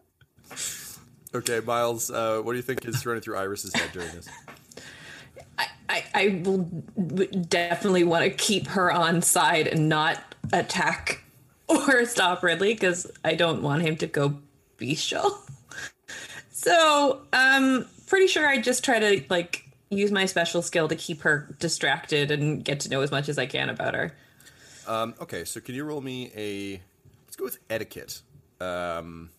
Okay, 1.35 1.59
Miles, 1.59 2.09
uh, 2.09 2.39
what 2.41 2.53
do 2.53 2.57
you 2.57 2.63
think 2.63 2.85
is 2.85 3.05
running 3.05 3.21
through 3.21 3.37
Iris's 3.37 3.73
head 3.73 3.91
during 3.91 4.09
this? 4.11 4.27
I, 5.59 5.67
I, 5.89 6.03
I 6.13 6.41
will 6.43 6.63
definitely 7.49 8.03
want 8.03 8.23
to 8.23 8.29
keep 8.29 8.67
her 8.67 8.91
on 8.91 9.21
side 9.21 9.67
and 9.67 9.89
not 9.89 10.35
attack 10.53 11.23
or 11.67 12.05
stop 12.05 12.43
Ridley 12.43 12.73
because 12.73 13.11
I 13.25 13.35
don't 13.35 13.61
want 13.61 13.81
him 13.81 13.97
to 13.97 14.07
go 14.07 14.39
bestial. 14.77 15.39
So, 16.67 17.21
um, 17.33 17.85
pretty 18.07 18.25
sure 18.25 18.47
I 18.47 18.59
just 18.59 18.83
try 18.83 18.97
to 18.97 19.23
like 19.29 19.69
use 19.89 20.11
my 20.11 20.25
special 20.25 20.61
skill 20.63 20.87
to 20.87 20.95
keep 20.95 21.21
her 21.21 21.55
distracted 21.59 22.31
and 22.31 22.65
get 22.65 22.79
to 22.81 22.89
know 22.89 23.01
as 23.01 23.11
much 23.11 23.29
as 23.29 23.37
I 23.37 23.45
can 23.45 23.69
about 23.69 23.93
her. 23.93 24.11
Um, 24.87 25.13
okay, 25.21 25.45
so 25.45 25.61
can 25.61 25.75
you 25.75 25.83
roll 25.83 26.01
me 26.01 26.31
a? 26.35 26.81
Let's 27.25 27.35
go 27.37 27.45
with 27.45 27.59
etiquette. 27.69 28.21
Um, 28.59 29.29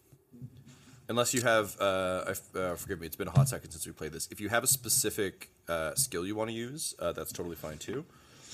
unless 1.09 1.35
you 1.35 1.43
have, 1.43 1.77
uh, 1.81 2.25
I 2.55 2.59
uh, 2.59 2.77
forgive 2.77 3.01
me, 3.01 3.07
it's 3.07 3.17
been 3.17 3.29
a 3.29 3.33
hot 3.33 3.49
second 3.49 3.71
since 3.71 3.87
we 3.87 3.93
played 3.93 4.13
this. 4.13 4.29
If 4.31 4.41
you 4.41 4.49
have 4.49 4.65
a 4.65 4.67
specific 4.67 5.51
uh, 5.69 5.95
skill 5.95 6.27
you 6.27 6.35
want 6.35 6.51
to 6.51 6.55
use, 6.57 6.95
uh, 6.99 7.13
that's 7.13 7.33
totally 7.33 7.57
fine 7.57 7.79
too. 7.79 8.05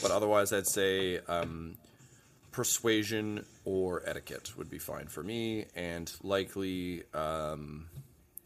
But 0.03 0.11
otherwise, 0.11 0.53
I'd 0.53 0.67
say 0.67 1.19
um, 1.29 1.77
persuasion 2.53 3.45
or 3.65 4.03
etiquette 4.07 4.57
would 4.57 4.71
be 4.71 4.79
fine 4.79 5.07
for 5.07 5.23
me, 5.23 5.67
and 5.77 6.13
likely, 6.23 7.05
um, 7.15 7.87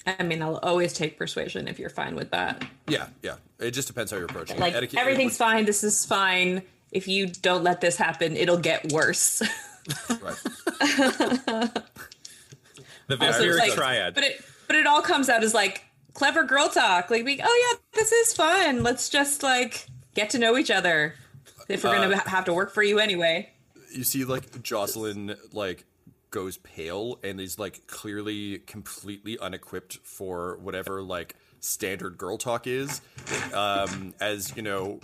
I 0.06 0.22
mean, 0.22 0.42
I'll 0.42 0.58
always 0.58 0.92
take 0.92 1.18
persuasion 1.18 1.68
if 1.68 1.78
you're 1.78 1.90
fine 1.90 2.14
with 2.16 2.30
that. 2.30 2.64
yeah, 2.86 3.08
yeah. 3.22 3.36
It 3.58 3.72
just 3.72 3.88
depends 3.88 4.10
how 4.10 4.16
you're 4.16 4.26
approaching 4.26 4.56
it. 4.56 4.60
Like 4.60 4.74
Etiquette- 4.74 4.98
everything's 5.00 5.36
fine. 5.36 5.64
This 5.64 5.82
is 5.84 6.04
fine. 6.06 6.62
If 6.92 7.08
you 7.08 7.26
don't 7.26 7.64
let 7.64 7.80
this 7.82 7.96
happen, 7.96 8.36
it'll 8.36 8.56
get 8.58 8.92
worse. 8.92 9.42
Right. 10.20 10.36
The 13.08 13.16
So 13.18 13.24
it's 13.26 13.38
vampiric 13.38 13.58
like- 13.58 13.72
triad. 13.74 14.14
But 14.14 14.24
it 14.24 14.44
but 14.66 14.76
it 14.76 14.86
all 14.86 15.02
comes 15.02 15.28
out 15.28 15.42
as 15.42 15.54
like 15.54 15.84
clever 16.14 16.44
girl 16.44 16.68
talk. 16.68 17.10
Like 17.10 17.24
we, 17.24 17.40
oh 17.42 17.68
yeah, 17.72 17.78
this 17.94 18.12
is 18.12 18.32
fun. 18.34 18.82
Let's 18.82 19.08
just 19.08 19.42
like 19.42 19.86
get 20.14 20.30
to 20.30 20.38
know 20.38 20.56
each 20.56 20.70
other. 20.70 21.14
If 21.68 21.84
we're 21.84 21.94
gonna 21.94 22.16
ha- 22.16 22.28
have 22.28 22.44
to 22.46 22.54
work 22.54 22.72
for 22.72 22.82
you 22.82 22.98
anyway. 22.98 23.50
you 23.92 24.04
see 24.04 24.24
like 24.24 24.62
Jocelyn 24.62 25.36
like 25.52 25.84
goes 26.30 26.58
pale 26.58 27.18
and 27.22 27.40
is 27.40 27.58
like 27.58 27.86
clearly 27.86 28.58
completely 28.60 29.38
unequipped 29.38 29.96
for 30.02 30.58
whatever 30.58 31.00
like 31.02 31.34
standard 31.60 32.18
girl 32.18 32.36
talk 32.38 32.66
is 32.66 33.00
um 33.54 34.12
as 34.20 34.54
you 34.54 34.62
know 34.62 35.00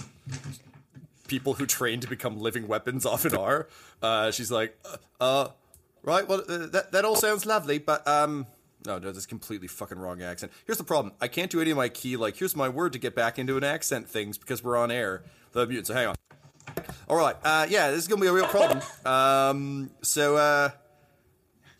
people 1.28 1.54
who 1.54 1.64
train 1.66 2.00
to 2.00 2.06
become 2.08 2.38
living 2.38 2.68
weapons 2.68 3.06
often 3.06 3.34
are 3.34 3.66
uh 4.02 4.30
she's 4.30 4.50
like 4.50 4.78
uh, 4.84 4.96
uh 5.44 5.48
right 6.04 6.28
well 6.28 6.42
uh, 6.48 6.66
that 6.66 6.92
that 6.92 7.04
all 7.04 7.16
sounds 7.16 7.44
lovely 7.44 7.78
but 7.78 8.06
um 8.06 8.46
no, 8.86 8.98
no, 8.98 9.12
that's 9.12 9.24
completely 9.24 9.66
fucking 9.66 9.98
wrong 9.98 10.20
accent. 10.20 10.52
Here's 10.66 10.76
the 10.76 10.84
problem. 10.84 11.14
I 11.18 11.26
can't 11.26 11.50
do 11.50 11.58
any 11.60 11.70
of 11.70 11.76
my 11.78 11.88
key, 11.88 12.18
like, 12.18 12.36
here's 12.36 12.54
my 12.54 12.68
word 12.68 12.92
to 12.92 12.98
get 12.98 13.14
back 13.14 13.38
into 13.38 13.56
an 13.56 13.64
accent 13.64 14.10
things 14.10 14.36
because 14.36 14.62
we're 14.62 14.76
on 14.76 14.90
air. 14.90 15.22
The 15.52 15.66
mute, 15.66 15.86
so 15.86 15.94
hang 15.94 16.08
on. 16.08 16.14
All 17.08 17.16
right. 17.16 17.36
Uh, 17.42 17.66
yeah, 17.68 17.90
this 17.90 18.00
is 18.00 18.08
gonna 18.08 18.20
be 18.20 18.26
a 18.26 18.32
real 18.32 18.46
problem. 18.46 18.82
Um, 19.06 19.90
so 20.02 20.36
uh, 20.36 20.70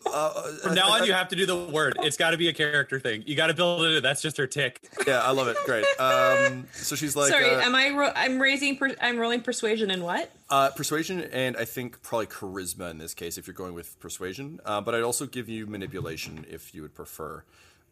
From 0.05 0.75
now 0.75 0.91
on, 0.93 1.05
you 1.07 1.13
have 1.13 1.29
to 1.29 1.37
do 1.37 1.47
the 1.47 1.57
word. 1.57 1.97
It's 2.03 2.17
got 2.17 2.31
to 2.31 2.37
be 2.37 2.49
a 2.49 2.53
character 2.53 3.01
thing. 3.01 3.25
You 3.27 3.35
got 3.35 3.49
to 3.49 3.55
build 3.55 3.83
it. 3.85 4.03
That's 4.03 4.23
just 4.23 4.37
her 4.37 4.47
tick. 4.47 4.89
yeah, 5.07 5.23
I 5.23 5.31
love 5.33 5.49
it. 5.49 5.57
Great. 5.65 5.85
Um, 5.99 6.67
so 6.73 6.95
she's 6.97 7.17
like, 7.17 7.31
Sorry, 7.31 7.51
uh, 7.51 7.61
am 7.61 7.75
I? 7.75 7.91
Ro- 7.91 8.13
I'm 8.15 8.39
raising. 8.41 8.77
Per- 8.77 8.95
I'm 9.01 9.19
rolling 9.19 9.41
persuasion 9.43 9.91
and 9.91 10.03
what? 10.03 10.31
uh, 10.51 10.71
persuasion, 10.71 11.21
and 11.33 11.57
I 11.57 11.65
think 11.65 12.01
probably 12.03 12.27
charisma 12.27 12.91
in 12.91 12.99
this 12.99 13.15
case 13.15 13.39
if 13.39 13.47
you're 13.47 13.55
going 13.55 13.75
with 13.75 13.99
persuasion. 14.01 14.61
Uh, 14.65 14.81
but 14.81 14.95
I'd 14.95 15.03
also 15.03 15.27
give 15.27 15.49
you 15.49 15.67
manipulation 15.67 16.45
if 16.49 16.75
you 16.75 16.83
would 16.83 16.95
prefer. 16.95 17.43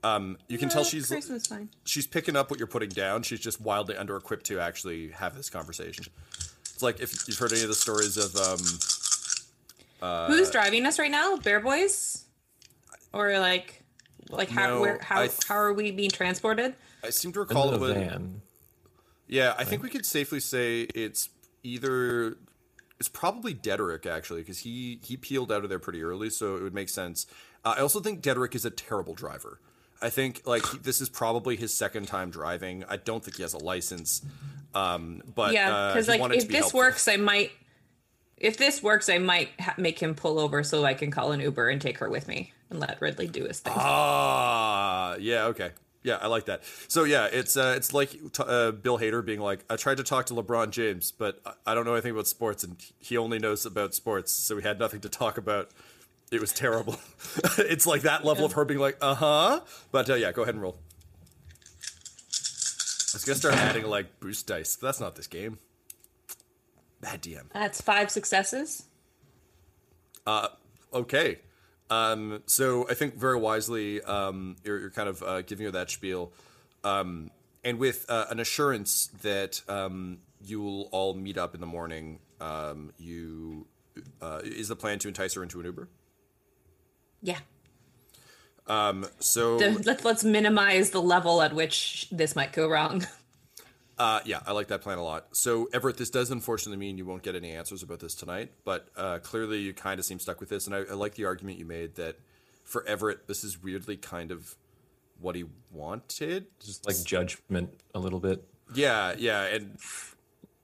Um, 0.04 0.36
you 0.48 0.58
can 0.58 0.68
tell 0.68 0.82
Uh, 0.82 0.84
she's 0.84 1.08
charisma's 1.10 1.46
fine. 1.46 1.68
she's 1.84 2.06
picking 2.06 2.34
up 2.36 2.50
what 2.50 2.58
you're 2.58 2.66
putting 2.66 2.88
down. 2.90 3.22
She's 3.22 3.40
just 3.40 3.60
wildly 3.60 3.96
under 3.96 4.16
equipped 4.16 4.46
to 4.46 4.58
actually 4.60 5.08
have 5.10 5.34
this 5.36 5.48
conversation. 5.48 6.04
It's 6.60 6.82
like 6.82 7.00
if 7.00 7.26
you've 7.28 7.38
heard 7.38 7.52
any 7.52 7.62
of 7.62 7.68
the 7.68 7.74
stories 7.74 8.16
of 8.16 8.34
um, 8.36 8.58
Who's 10.02 10.50
driving 10.50 10.86
us 10.86 10.98
right 10.98 11.10
now? 11.10 11.36
Bear 11.36 11.60
Boys, 11.60 12.24
or 13.12 13.38
like, 13.38 13.82
like 14.30 14.50
how? 14.50 14.68
No, 14.68 14.80
where? 14.80 14.98
How? 15.00 15.20
Th- 15.20 15.32
how 15.46 15.56
are 15.56 15.72
we 15.72 15.90
being 15.90 16.10
transported? 16.10 16.74
I 17.04 17.10
seem 17.10 17.32
to 17.32 17.40
recall 17.40 17.68
in 17.68 17.74
it 17.74 17.80
was 17.80 17.92
van. 17.92 18.42
Yeah, 19.28 19.54
I 19.56 19.64
think 19.64 19.82
we 19.82 19.88
could 19.88 20.04
safely 20.04 20.40
say 20.40 20.82
it's 20.94 21.28
either 21.62 22.36
it's 23.00 23.08
probably 23.08 23.54
Dederick 23.54 24.06
actually 24.06 24.42
because 24.42 24.58
he 24.58 25.00
he 25.02 25.16
peeled 25.16 25.50
out 25.50 25.64
of 25.64 25.70
there 25.70 25.78
pretty 25.78 26.02
early, 26.02 26.30
so 26.30 26.56
it 26.56 26.62
would 26.62 26.74
make 26.74 26.88
sense. 26.88 27.26
Uh, 27.64 27.74
I 27.76 27.80
also 27.80 28.00
think 28.00 28.22
Dederick 28.22 28.54
is 28.54 28.64
a 28.64 28.70
terrible 28.70 29.14
driver. 29.14 29.58
I 30.00 30.10
think 30.10 30.42
like 30.44 30.62
this 30.82 31.00
is 31.00 31.08
probably 31.08 31.56
his 31.56 31.72
second 31.72 32.08
time 32.08 32.30
driving. 32.30 32.84
I 32.88 32.96
don't 32.96 33.24
think 33.24 33.36
he 33.36 33.42
has 33.42 33.54
a 33.54 33.58
license. 33.58 34.22
Um, 34.74 35.22
but 35.34 35.52
yeah, 35.52 35.74
uh, 35.74 35.92
because 35.92 36.06
he 36.06 36.18
like 36.18 36.36
if 36.36 36.48
be 36.48 36.52
this 36.52 36.60
helpful. 36.60 36.78
works, 36.78 37.08
I 37.08 37.16
might. 37.16 37.52
If 38.42 38.56
this 38.56 38.82
works, 38.82 39.08
I 39.08 39.18
might 39.18 39.50
ha- 39.60 39.74
make 39.78 40.00
him 40.00 40.14
pull 40.16 40.40
over 40.40 40.64
so 40.64 40.84
I 40.84 40.94
can 40.94 41.12
call 41.12 41.30
an 41.30 41.40
Uber 41.40 41.68
and 41.68 41.80
take 41.80 41.98
her 41.98 42.10
with 42.10 42.26
me 42.26 42.52
and 42.70 42.80
let 42.80 43.00
Ridley 43.00 43.28
do 43.28 43.44
his 43.44 43.60
thing. 43.60 43.72
Ah, 43.76 45.14
yeah, 45.20 45.44
okay. 45.46 45.70
Yeah, 46.02 46.18
I 46.20 46.26
like 46.26 46.46
that. 46.46 46.62
So 46.88 47.04
yeah, 47.04 47.26
it's 47.30 47.56
uh, 47.56 47.74
it's 47.76 47.94
like 47.94 48.10
t- 48.10 48.42
uh, 48.44 48.72
Bill 48.72 48.98
Hader 48.98 49.24
being 49.24 49.38
like, 49.38 49.64
I 49.70 49.76
tried 49.76 49.98
to 49.98 50.02
talk 50.02 50.26
to 50.26 50.34
LeBron 50.34 50.70
James, 50.70 51.12
but 51.12 51.40
I- 51.64 51.74
don't 51.74 51.84
know 51.84 51.92
anything 51.92 52.10
about 52.10 52.26
sports, 52.26 52.64
and 52.64 52.76
he 52.98 53.16
only 53.16 53.38
knows 53.38 53.64
about 53.64 53.94
sports, 53.94 54.32
so 54.32 54.56
we 54.56 54.64
had 54.64 54.80
nothing 54.80 55.00
to 55.02 55.08
talk 55.08 55.38
about. 55.38 55.70
It 56.32 56.40
was 56.40 56.52
terrible. 56.52 56.96
it's 57.58 57.86
like 57.86 58.02
that 58.02 58.24
level 58.24 58.44
of 58.44 58.54
her 58.54 58.64
being 58.64 58.80
like, 58.80 58.96
uh 59.00 59.14
huh. 59.14 59.60
But 59.92 60.10
uh, 60.10 60.14
yeah, 60.14 60.32
go 60.32 60.42
ahead 60.42 60.54
and 60.54 60.62
roll. 60.62 60.78
I 63.12 63.14
was 63.14 63.24
gonna 63.24 63.36
start 63.36 63.54
adding 63.54 63.84
like 63.86 64.18
boost 64.18 64.48
dice. 64.48 64.74
That's 64.74 64.98
not 64.98 65.14
this 65.14 65.28
game. 65.28 65.58
Bad 67.02 67.20
DM. 67.22 67.52
That's 67.52 67.80
five 67.82 68.10
successes. 68.10 68.84
Okay. 70.94 71.38
Um, 71.90 72.42
so 72.46 72.88
I 72.88 72.94
think 72.94 73.16
very 73.16 73.36
wisely, 73.38 74.00
um, 74.02 74.56
you're, 74.64 74.78
you're 74.78 74.90
kind 74.90 75.08
of 75.10 75.22
uh, 75.22 75.42
giving 75.42 75.66
her 75.66 75.72
that 75.72 75.90
spiel, 75.90 76.32
um, 76.84 77.30
and 77.64 77.78
with 77.78 78.06
uh, 78.08 78.26
an 78.30 78.40
assurance 78.40 79.08
that 79.22 79.60
um, 79.68 80.18
you'll 80.42 80.88
all 80.90 81.12
meet 81.12 81.36
up 81.36 81.54
in 81.54 81.60
the 81.60 81.66
morning. 81.66 82.20
Um, 82.40 82.92
you 82.98 83.66
uh, 84.22 84.40
is 84.42 84.68
the 84.68 84.76
plan 84.76 84.98
to 85.00 85.08
entice 85.08 85.34
her 85.34 85.42
into 85.42 85.60
an 85.60 85.66
Uber? 85.66 85.88
Yeah. 87.20 87.38
So 89.18 89.58
The- 89.58 89.82
let's 89.84 90.04
let's 90.04 90.24
minimize 90.24 90.90
the 90.90 91.02
level 91.02 91.42
at 91.42 91.54
which 91.54 92.08
this 92.10 92.34
might 92.34 92.52
go 92.52 92.68
wrong. 92.68 93.06
Uh, 93.98 94.20
yeah, 94.24 94.40
I 94.46 94.52
like 94.52 94.68
that 94.68 94.80
plan 94.80 94.98
a 94.98 95.04
lot. 95.04 95.28
So, 95.36 95.68
Everett, 95.72 95.96
this 95.96 96.10
does 96.10 96.30
unfortunately 96.30 96.78
mean 96.78 96.98
you 96.98 97.04
won't 97.04 97.22
get 97.22 97.36
any 97.36 97.52
answers 97.52 97.82
about 97.82 98.00
this 98.00 98.14
tonight, 98.14 98.50
but 98.64 98.88
uh, 98.96 99.18
clearly 99.18 99.58
you 99.60 99.74
kind 99.74 100.00
of 100.00 100.06
seem 100.06 100.18
stuck 100.18 100.40
with 100.40 100.48
this. 100.48 100.66
And 100.66 100.74
I, 100.74 100.78
I 100.78 100.94
like 100.94 101.14
the 101.14 101.24
argument 101.26 101.58
you 101.58 101.66
made 101.66 101.94
that 101.96 102.16
for 102.64 102.86
Everett, 102.86 103.28
this 103.28 103.44
is 103.44 103.62
weirdly 103.62 103.96
kind 103.96 104.30
of 104.30 104.56
what 105.20 105.36
he 105.36 105.44
wanted. 105.70 106.46
Just 106.64 106.86
like 106.86 106.96
judgment 107.04 107.70
a 107.94 107.98
little 107.98 108.20
bit. 108.20 108.44
Yeah, 108.74 109.14
yeah. 109.18 109.42
And 109.42 109.76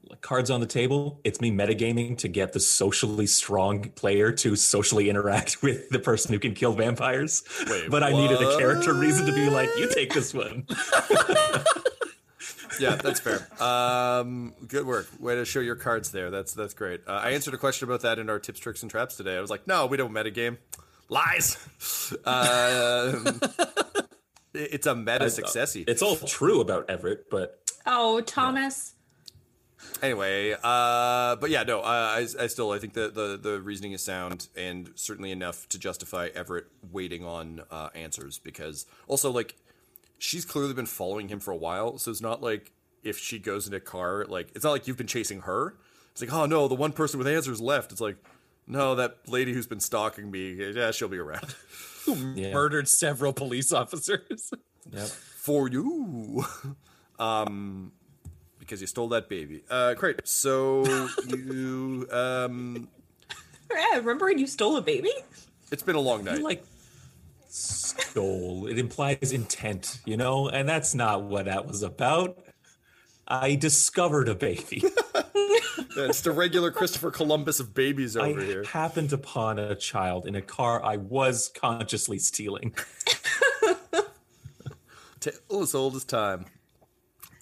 Like 0.09 0.21
cards 0.23 0.51
on 0.51 0.61
the 0.61 0.67
table. 0.67 1.21
It's 1.23 1.41
me 1.41 1.51
metagaming 1.53 2.17
to 2.19 2.29
get 2.29 2.55
the 2.55 2.61
socially 2.61 3.27
strong 3.27 3.91
player 3.91 4.33
to 4.33 4.57
socially 4.57 5.11
interact 5.11 5.63
with 5.63 5.91
the 5.91 5.99
person 5.99 6.33
who 6.33 6.39
can 6.39 6.55
kill 6.55 6.73
vampires. 6.73 7.45
Wait, 7.69 7.91
but 7.91 8.03
I 8.03 8.11
needed 8.13 8.41
a 8.41 8.57
character 8.57 8.95
reason 8.95 9.27
to 9.27 9.33
be 9.33 9.51
like, 9.51 9.69
you 9.77 9.89
take 9.93 10.15
this 10.15 10.33
one. 10.33 10.67
yeah, 12.81 12.97
that's 12.97 13.21
fair. 13.21 13.47
Um, 13.63 14.55
good 14.67 14.87
work. 14.87 15.09
Way 15.19 15.37
to 15.37 15.45
show 15.45 15.61
your 15.61 15.77
cards 15.77 16.11
there. 16.13 16.31
That's 16.31 16.53
that's 16.55 16.75
great. 16.75 17.01
Uh, 17.07 17.13
I 17.13 17.31
answered 17.31 17.55
a 17.55 17.59
question 17.59 17.89
about 17.89 18.03
that 18.03 18.19
in 18.19 18.29
our 18.31 18.39
tips, 18.39 18.61
tricks, 18.61 18.83
and 18.83 18.91
traps 18.91 19.17
today. 19.17 19.37
I 19.37 19.41
was 19.41 19.51
like, 19.51 19.67
no, 19.67 19.87
we 19.87 19.97
don't 19.97 20.13
metagame. 20.13 20.59
Lies. 21.09 21.57
Um, 22.25 23.41
it's 24.55 24.87
a 24.87 24.95
meta 24.95 25.27
successy. 25.27 25.85
It's 25.87 26.01
all 26.03 26.17
true 26.17 26.61
about 26.61 26.89
Everett, 26.89 27.29
but 27.31 27.61
Oh, 27.87 28.21
Thomas. 28.23 28.95
anyway 30.03 30.53
uh 30.63 31.37
but 31.37 31.51
yeah 31.51 31.63
no 31.63 31.81
I, 31.81 32.19
I 32.21 32.27
i 32.41 32.47
still 32.49 32.73
i 32.73 32.79
think 32.81 32.95
the, 32.95 33.09
the 33.11 33.39
the 33.41 33.61
reasoning 33.61 33.93
is 33.93 34.03
sound 34.03 34.49
and 34.57 34.91
certainly 34.97 35.31
enough 35.31 35.69
to 35.69 35.79
justify 35.79 36.29
everett 36.35 36.67
waiting 36.91 37.25
on 37.25 37.63
uh 37.71 37.89
answers 37.95 38.39
because 38.41 38.87
also 39.07 39.31
like 39.31 39.55
she's 40.19 40.45
clearly 40.45 40.75
been 40.75 40.87
following 40.87 41.29
him 41.29 41.41
for 41.41 41.51
a 41.53 41.57
while 41.57 41.99
so 41.99 42.11
it's 42.11 42.21
not 42.21 42.43
like 42.43 42.73
if 43.03 43.19
she 43.19 43.39
goes 43.39 43.67
in 43.69 43.75
a 43.75 43.81
car 43.81 44.25
like 44.29 44.49
it's 44.55 44.65
not 44.65 44.73
like 44.73 44.87
you've 44.89 44.97
been 44.97 45.07
chasing 45.07 45.41
her 45.43 45.77
it's 46.13 46.21
like 46.21 46.33
oh 46.33 46.47
no 46.47 46.67
the 46.69 46.75
one 46.75 46.93
person 46.93 47.19
with 47.19 47.27
answers 47.29 47.61
left 47.61 47.93
it's 47.93 48.01
like 48.01 48.17
no 48.67 48.95
that 48.97 49.17
lady 49.29 49.53
who's 49.53 49.67
been 49.67 49.81
stalking 49.81 50.31
me 50.31 50.53
yeah 50.75 50.91
she'll 50.91 51.09
be 51.09 51.19
around 51.19 51.55
yeah. 52.35 52.53
Murdered 52.53 52.89
several 52.89 53.33
police 53.33 53.73
officers. 53.73 54.51
Yep. 54.91 55.07
for 55.09 55.69
you 55.69 56.43
um 57.19 57.93
because 58.59 58.81
you 58.81 58.87
stole 58.87 59.09
that 59.09 59.29
baby 59.29 59.63
uh 59.71 59.93
great 59.95 60.27
so 60.27 60.83
you 61.29 62.09
um 62.11 62.89
Yeah, 63.71 63.97
remember 63.99 64.25
when 64.27 64.39
you 64.39 64.47
stole 64.47 64.77
a 64.79 64.83
baby? 64.83 65.13
it's 65.71 65.83
been 65.83 65.95
a 65.97 66.01
long 66.01 66.25
night 66.25 66.41
like 66.41 66.65
stole. 67.49 68.67
It 68.67 68.79
implies 68.79 69.33
intent, 69.33 69.99
you 70.05 70.17
know, 70.17 70.49
and 70.49 70.69
that's 70.69 70.95
not 70.95 71.25
what 71.25 71.47
that 71.47 71.67
was 71.67 71.83
about. 71.83 72.39
I 73.27 73.57
discovered 73.57 74.29
a 74.29 74.35
baby. 74.35 74.83
It's 75.97 76.21
the 76.21 76.31
regular 76.31 76.71
Christopher 76.71 77.11
Columbus 77.11 77.59
of 77.61 77.75
babies 77.75 78.17
I 78.17 78.31
over 78.31 78.41
here. 78.41 78.65
happened 78.65 79.13
upon 79.13 79.59
a 79.59 79.75
child 79.75 80.27
in 80.27 80.37
a 80.37 80.43
car 80.43 80.85
I 80.85 80.97
was 80.97 81.51
consciously 81.55 82.19
stealing. 82.19 82.75
Tale 85.21 85.63
as 85.63 85.75
old 85.75 85.97
as 85.97 86.05
time. 86.05 86.47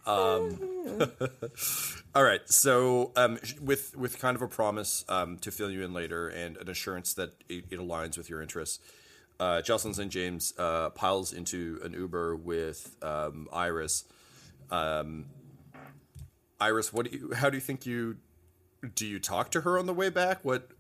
Um, 0.06 0.58
all 2.14 2.22
right. 2.22 2.40
So, 2.46 3.12
um, 3.16 3.38
with 3.60 3.94
with 3.96 4.18
kind 4.18 4.36
of 4.36 4.42
a 4.42 4.48
promise 4.48 5.04
um, 5.08 5.36
to 5.38 5.50
fill 5.50 5.70
you 5.70 5.82
in 5.82 5.92
later 5.92 6.28
and 6.28 6.56
an 6.56 6.70
assurance 6.70 7.12
that 7.14 7.34
it, 7.48 7.64
it 7.70 7.78
aligns 7.78 8.16
with 8.16 8.30
your 8.30 8.40
interests, 8.40 8.78
uh, 9.38 9.62
Jocelyn 9.62 9.94
St. 9.94 10.10
James 10.10 10.54
uh, 10.58 10.90
piles 10.90 11.32
into 11.32 11.80
an 11.84 11.92
Uber 11.92 12.36
with 12.36 12.96
um, 13.02 13.48
Iris. 13.52 14.04
Um, 14.70 15.26
Iris, 16.60 16.92
what 16.92 17.10
do 17.10 17.16
you? 17.16 17.32
How 17.34 17.50
do 17.50 17.56
you 17.56 17.60
think 17.60 17.86
you? 17.86 18.16
Do 18.94 19.06
you 19.06 19.18
talk 19.18 19.50
to 19.52 19.62
her 19.62 19.78
on 19.78 19.86
the 19.86 19.94
way 19.94 20.08
back? 20.08 20.40
What? 20.42 20.70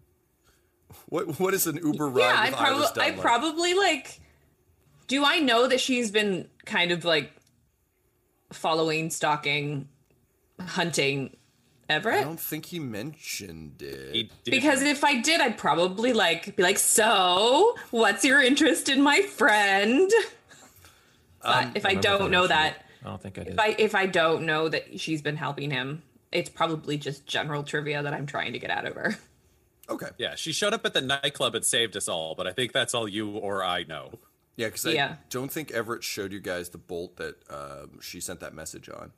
What? 1.06 1.38
What 1.38 1.54
is 1.54 1.66
an 1.66 1.76
Uber 1.76 2.08
ride 2.08 2.20
yeah, 2.22 2.40
I, 2.40 2.50
prob- 2.50 2.98
I 2.98 3.10
like? 3.10 3.20
probably 3.20 3.74
like. 3.74 4.20
Do 5.06 5.24
I 5.24 5.38
know 5.38 5.68
that 5.68 5.80
she's 5.80 6.10
been 6.10 6.48
kind 6.64 6.90
of 6.90 7.04
like 7.04 7.32
following, 8.52 9.10
stalking, 9.10 9.88
hunting 10.60 11.36
I 11.88 11.98
don't 12.00 12.40
think 12.40 12.66
he 12.66 12.80
mentioned 12.80 13.80
it. 13.82 14.14
He. 14.14 14.30
Because 14.44 14.82
if 14.82 15.04
I 15.04 15.20
did, 15.20 15.40
I'd 15.40 15.56
probably 15.58 16.12
like 16.12 16.56
be 16.56 16.62
like, 16.62 16.78
"So, 16.78 17.74
what's 17.90 18.24
your 18.24 18.42
interest 18.42 18.88
in 18.88 19.02
my 19.02 19.20
friend?" 19.22 20.10
But 21.42 21.76
if 21.76 21.84
I 21.86 21.90
remember 21.90 22.02
don't 22.18 22.30
know 22.30 22.46
that, 22.48 22.72
it. 22.76 22.82
I 23.04 23.08
don't 23.10 23.22
think 23.22 23.38
I 23.38 23.44
did. 23.44 23.52
if 23.52 23.60
I 23.60 23.68
if 23.78 23.94
I 23.94 24.06
don't 24.06 24.46
know 24.46 24.68
that 24.68 24.98
she's 24.98 25.22
been 25.22 25.36
helping 25.36 25.70
him, 25.70 26.02
it's 26.32 26.50
probably 26.50 26.96
just 26.98 27.26
general 27.26 27.62
trivia 27.62 28.02
that 28.02 28.12
I'm 28.12 28.26
trying 28.26 28.52
to 28.54 28.58
get 28.58 28.70
out 28.70 28.86
of 28.86 28.94
her. 28.94 29.16
Okay. 29.88 30.08
yeah, 30.18 30.34
she 30.34 30.52
showed 30.52 30.74
up 30.74 30.84
at 30.84 30.94
the 30.94 31.00
nightclub 31.00 31.54
and 31.54 31.64
saved 31.64 31.96
us 31.96 32.08
all, 32.08 32.34
but 32.34 32.48
I 32.48 32.52
think 32.52 32.72
that's 32.72 32.92
all 32.92 33.06
you 33.06 33.30
or 33.36 33.62
I 33.62 33.84
know. 33.84 34.10
Yeah, 34.56 34.66
because 34.66 34.84
I 34.84 34.90
Yeah. 34.90 35.16
don't 35.30 35.52
think 35.52 35.70
Everett 35.70 36.02
showed 36.02 36.32
you 36.32 36.40
guys 36.40 36.70
the 36.70 36.78
bolt 36.78 37.18
that 37.18 37.36
um, 37.48 38.00
she 38.00 38.18
sent 38.20 38.40
that 38.40 38.52
message 38.52 38.88
on. 38.88 39.12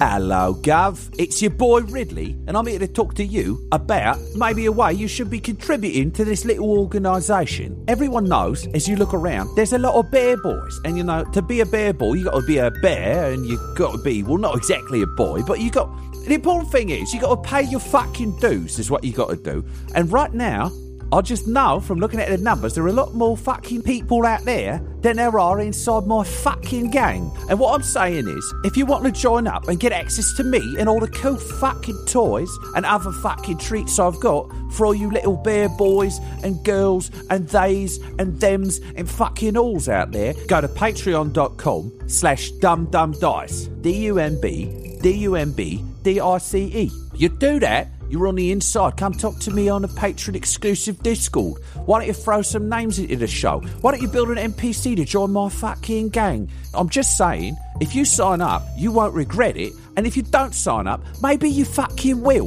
Hello, 0.00 0.54
Gov. 0.54 1.14
It's 1.20 1.40
your 1.40 1.52
boy 1.52 1.82
Ridley, 1.82 2.36
and 2.48 2.56
I'm 2.56 2.66
here 2.66 2.80
to 2.80 2.88
talk 2.88 3.14
to 3.14 3.24
you 3.24 3.64
about 3.70 4.18
maybe 4.34 4.66
a 4.66 4.72
way 4.72 4.92
you 4.92 5.06
should 5.06 5.30
be 5.30 5.38
contributing 5.38 6.10
to 6.12 6.24
this 6.24 6.44
little 6.44 6.68
organisation. 6.78 7.84
Everyone 7.86 8.24
knows, 8.24 8.66
as 8.74 8.88
you 8.88 8.96
look 8.96 9.14
around, 9.14 9.54
there's 9.54 9.72
a 9.72 9.78
lot 9.78 9.94
of 9.94 10.10
bear 10.10 10.36
boys, 10.36 10.80
and 10.84 10.96
you 10.96 11.04
know, 11.04 11.24
to 11.26 11.40
be 11.40 11.60
a 11.60 11.66
bear 11.66 11.92
boy, 11.92 12.14
you 12.14 12.24
got 12.24 12.40
to 12.40 12.44
be 12.44 12.58
a 12.58 12.72
bear, 12.82 13.30
and 13.30 13.46
you 13.46 13.56
got 13.76 13.92
to 13.92 14.02
be 14.02 14.24
well, 14.24 14.36
not 14.36 14.56
exactly 14.56 15.00
a 15.00 15.06
boy, 15.06 15.42
but 15.46 15.60
you 15.60 15.70
got. 15.70 15.88
The 16.26 16.34
important 16.34 16.72
thing 16.72 16.90
is, 16.90 17.14
you 17.14 17.20
got 17.20 17.42
to 17.42 17.48
pay 17.48 17.62
your 17.62 17.80
fucking 17.80 18.38
dues. 18.40 18.80
Is 18.80 18.90
what 18.90 19.04
you 19.04 19.12
got 19.12 19.28
to 19.30 19.36
do. 19.36 19.64
And 19.94 20.10
right 20.10 20.32
now, 20.34 20.72
I 21.14 21.20
just 21.20 21.46
know 21.46 21.78
from 21.78 22.00
looking 22.00 22.18
at 22.18 22.28
the 22.28 22.38
numbers, 22.38 22.74
there 22.74 22.82
are 22.82 22.88
a 22.88 22.92
lot 22.92 23.14
more 23.14 23.36
fucking 23.36 23.82
people 23.82 24.26
out 24.26 24.44
there 24.44 24.82
than 25.00 25.16
there 25.16 25.38
are 25.38 25.60
inside 25.60 26.08
my 26.08 26.24
fucking 26.24 26.90
gang. 26.90 27.30
And 27.48 27.60
what 27.60 27.72
I'm 27.72 27.84
saying 27.84 28.26
is, 28.26 28.54
if 28.64 28.76
you 28.76 28.84
want 28.84 29.04
to 29.04 29.12
join 29.12 29.46
up 29.46 29.68
and 29.68 29.78
get 29.78 29.92
access 29.92 30.32
to 30.38 30.42
me 30.42 30.58
and 30.76 30.88
all 30.88 30.98
the 30.98 31.06
cool 31.06 31.36
fucking 31.36 32.06
toys 32.08 32.50
and 32.74 32.84
other 32.84 33.12
fucking 33.12 33.58
treats 33.58 34.00
I've 34.00 34.18
got 34.18 34.50
for 34.72 34.86
all 34.86 34.94
you 34.94 35.08
little 35.08 35.36
bear 35.36 35.68
boys 35.68 36.18
and 36.42 36.64
girls 36.64 37.12
and 37.30 37.48
theys 37.48 37.98
and 38.18 38.40
thems 38.40 38.80
and 38.96 39.08
fucking 39.08 39.56
alls 39.56 39.88
out 39.88 40.10
there, 40.10 40.34
go 40.48 40.60
to 40.60 40.66
patreon.com 40.66 42.08
slash 42.08 42.50
dumbdumbdice. 42.54 43.82
D-U-M-B, 43.82 44.98
D-U-M-B, 45.00 45.84
D-I-C-E. 46.02 46.90
You 47.14 47.28
do 47.28 47.60
that, 47.60 47.93
you're 48.14 48.28
on 48.28 48.36
the 48.36 48.52
inside. 48.52 48.96
Come 48.96 49.12
talk 49.12 49.40
to 49.40 49.50
me 49.50 49.68
on 49.68 49.82
the 49.82 49.88
Patreon 49.88 50.36
exclusive 50.36 51.02
Discord. 51.02 51.60
Why 51.84 51.98
don't 51.98 52.06
you 52.06 52.14
throw 52.14 52.42
some 52.42 52.68
names 52.68 53.00
into 53.00 53.16
the 53.16 53.26
show? 53.26 53.58
Why 53.80 53.90
don't 53.90 54.00
you 54.00 54.06
build 54.06 54.30
an 54.30 54.52
NPC 54.52 54.94
to 54.94 55.04
join 55.04 55.32
my 55.32 55.48
fucking 55.48 56.10
gang? 56.10 56.48
I'm 56.74 56.88
just 56.88 57.16
saying, 57.16 57.56
if 57.80 57.96
you 57.96 58.04
sign 58.04 58.40
up, 58.40 58.62
you 58.76 58.92
won't 58.92 59.14
regret 59.14 59.56
it. 59.56 59.72
And 59.96 60.06
if 60.06 60.16
you 60.16 60.22
don't 60.22 60.54
sign 60.54 60.86
up, 60.86 61.00
maybe 61.22 61.48
you 61.48 61.64
fucking 61.64 62.20
will. 62.20 62.46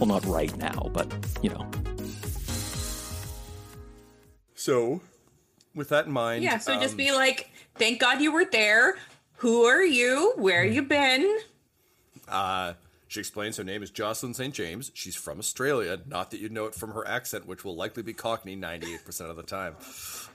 Well, 0.00 0.06
not 0.06 0.24
right 0.24 0.56
now, 0.56 0.88
but 0.94 1.12
you 1.42 1.50
know, 1.50 1.70
So, 4.54 5.02
with 5.74 5.90
that 5.90 6.06
in 6.06 6.12
mind, 6.12 6.42
Yeah, 6.42 6.56
so 6.56 6.74
just 6.80 6.92
um, 6.92 6.96
be 6.96 7.12
like, 7.12 7.50
thank 7.74 8.00
God 8.00 8.22
you 8.22 8.32
were 8.32 8.46
there. 8.46 8.96
Who 9.36 9.64
are 9.64 9.82
you? 9.84 10.32
Where 10.36 10.64
you 10.64 10.80
been? 10.82 11.38
Uh, 12.26 12.72
she 13.08 13.20
explains 13.20 13.58
her 13.58 13.64
name 13.64 13.82
is 13.82 13.90
Jocelyn 13.90 14.32
St. 14.32 14.54
James. 14.54 14.90
She's 14.94 15.16
from 15.16 15.38
Australia. 15.38 15.98
Not 16.06 16.30
that 16.30 16.40
you 16.40 16.48
know 16.48 16.64
it 16.64 16.74
from 16.74 16.92
her 16.92 17.06
accent, 17.06 17.46
which 17.46 17.62
will 17.62 17.76
likely 17.76 18.02
be 18.02 18.14
Cockney 18.14 18.56
98% 18.56 19.28
of 19.28 19.36
the 19.36 19.42
time. 19.42 19.76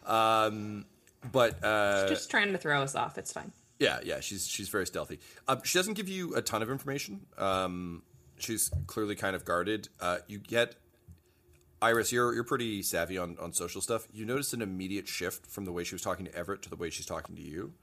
Um, 0.06 0.86
but 1.32 1.64
uh, 1.64 2.08
She's 2.08 2.18
Just 2.20 2.30
trying 2.30 2.52
to 2.52 2.60
throw 2.60 2.84
us 2.84 2.94
off. 2.94 3.18
It's 3.18 3.34
fine. 3.34 3.52
yeah, 3.80 3.98
yeah, 4.04 4.20
she's 4.20 4.48
she's 4.48 4.70
very 4.70 4.86
stealthy. 4.86 5.20
Um, 5.48 5.62
she 5.64 5.80
doesn't 5.80 5.96
give 5.96 6.08
you 6.08 6.36
a 6.36 6.42
ton 6.44 6.62
of 6.62 6.70
information. 6.70 7.22
Um, 7.40 8.04
she's 8.38 8.70
clearly 8.88 9.16
kind 9.16 9.36
of 9.36 9.46
guarded. 9.46 9.90
Uh, 10.00 10.18
you 10.28 10.40
get 10.40 10.76
Iris, 11.82 12.12
you're 12.12 12.34
you're 12.34 12.44
pretty 12.44 12.82
savvy 12.82 13.18
on, 13.18 13.38
on 13.40 13.54
social 13.54 13.82
stuff. 13.82 14.08
You 14.14 14.26
notice 14.26 14.54
an 14.54 14.62
immediate 14.62 15.08
shift 15.08 15.46
from 15.46 15.66
the 15.66 15.72
way 15.72 15.84
she 15.84 15.96
was 15.96 16.02
talking 16.02 16.26
to 16.26 16.36
Everett 16.36 16.62
to 16.64 16.70
the 16.70 16.76
way 16.76 16.90
she's 16.90 17.06
talking 17.06 17.36
to 17.36 17.42
you. 17.42 17.74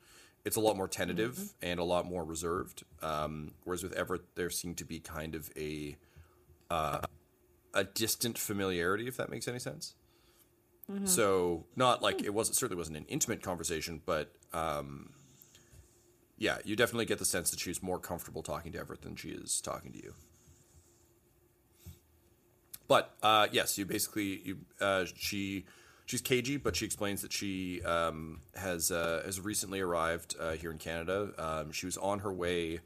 It's 0.44 0.56
a 0.56 0.60
lot 0.60 0.76
more 0.76 0.88
tentative 0.88 1.38
and 1.62 1.78
a 1.78 1.84
lot 1.84 2.04
more 2.04 2.24
reserved. 2.24 2.82
Um, 3.00 3.52
whereas 3.64 3.84
with 3.84 3.92
Everett, 3.92 4.34
there 4.34 4.50
seemed 4.50 4.76
to 4.78 4.84
be 4.84 4.98
kind 4.98 5.34
of 5.36 5.50
a 5.56 5.96
uh, 6.70 7.00
a 7.74 7.84
distant 7.84 8.38
familiarity, 8.38 9.06
if 9.06 9.16
that 9.18 9.30
makes 9.30 9.46
any 9.46 9.58
sense. 9.60 9.94
So 11.06 11.66
not 11.76 12.02
like 12.02 12.22
it 12.22 12.34
wasn't 12.34 12.56
certainly 12.56 12.78
wasn't 12.78 12.96
an 12.96 13.06
intimate 13.08 13.40
conversation, 13.42 14.02
but 14.04 14.32
um, 14.52 15.10
yeah, 16.38 16.58
you 16.64 16.74
definitely 16.74 17.04
get 17.06 17.18
the 17.18 17.24
sense 17.24 17.50
that 17.50 17.60
she's 17.60 17.82
more 17.82 18.00
comfortable 18.00 18.42
talking 18.42 18.72
to 18.72 18.78
Everett 18.80 19.02
than 19.02 19.14
she 19.14 19.28
is 19.28 19.60
talking 19.60 19.92
to 19.92 20.02
you. 20.02 20.14
But 22.88 23.14
uh, 23.22 23.48
yes, 23.52 23.78
you 23.78 23.84
basically 23.86 24.40
you 24.44 24.58
uh, 24.80 25.04
she 25.16 25.64
she's 26.06 26.20
cagey, 26.20 26.56
but 26.56 26.76
she 26.76 26.84
explains 26.84 27.22
that 27.22 27.32
she 27.32 27.82
um, 27.82 28.40
has 28.54 28.90
uh, 28.90 29.22
has 29.24 29.40
recently 29.40 29.80
arrived 29.80 30.36
uh, 30.38 30.52
here 30.52 30.70
in 30.70 30.78
Canada. 30.78 31.32
Um, 31.38 31.72
she 31.72 31.86
was 31.86 31.96
on 31.96 32.20
her 32.20 32.32
way 32.32 32.80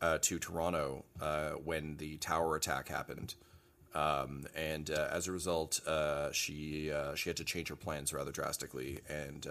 uh, 0.00 0.18
to 0.22 0.38
Toronto 0.38 1.04
uh, 1.20 1.50
when 1.50 1.96
the 1.96 2.16
tower 2.16 2.56
attack 2.56 2.88
happened, 2.88 3.34
um, 3.94 4.46
and 4.56 4.90
uh, 4.90 5.08
as 5.12 5.28
a 5.28 5.32
result, 5.32 5.80
uh, 5.86 6.32
she 6.32 6.92
she 7.14 7.30
had 7.30 7.36
to 7.36 7.44
change 7.44 7.68
her 7.68 7.76
plans 7.76 8.12
rather 8.12 8.32
drastically 8.32 9.00
and. 9.08 9.46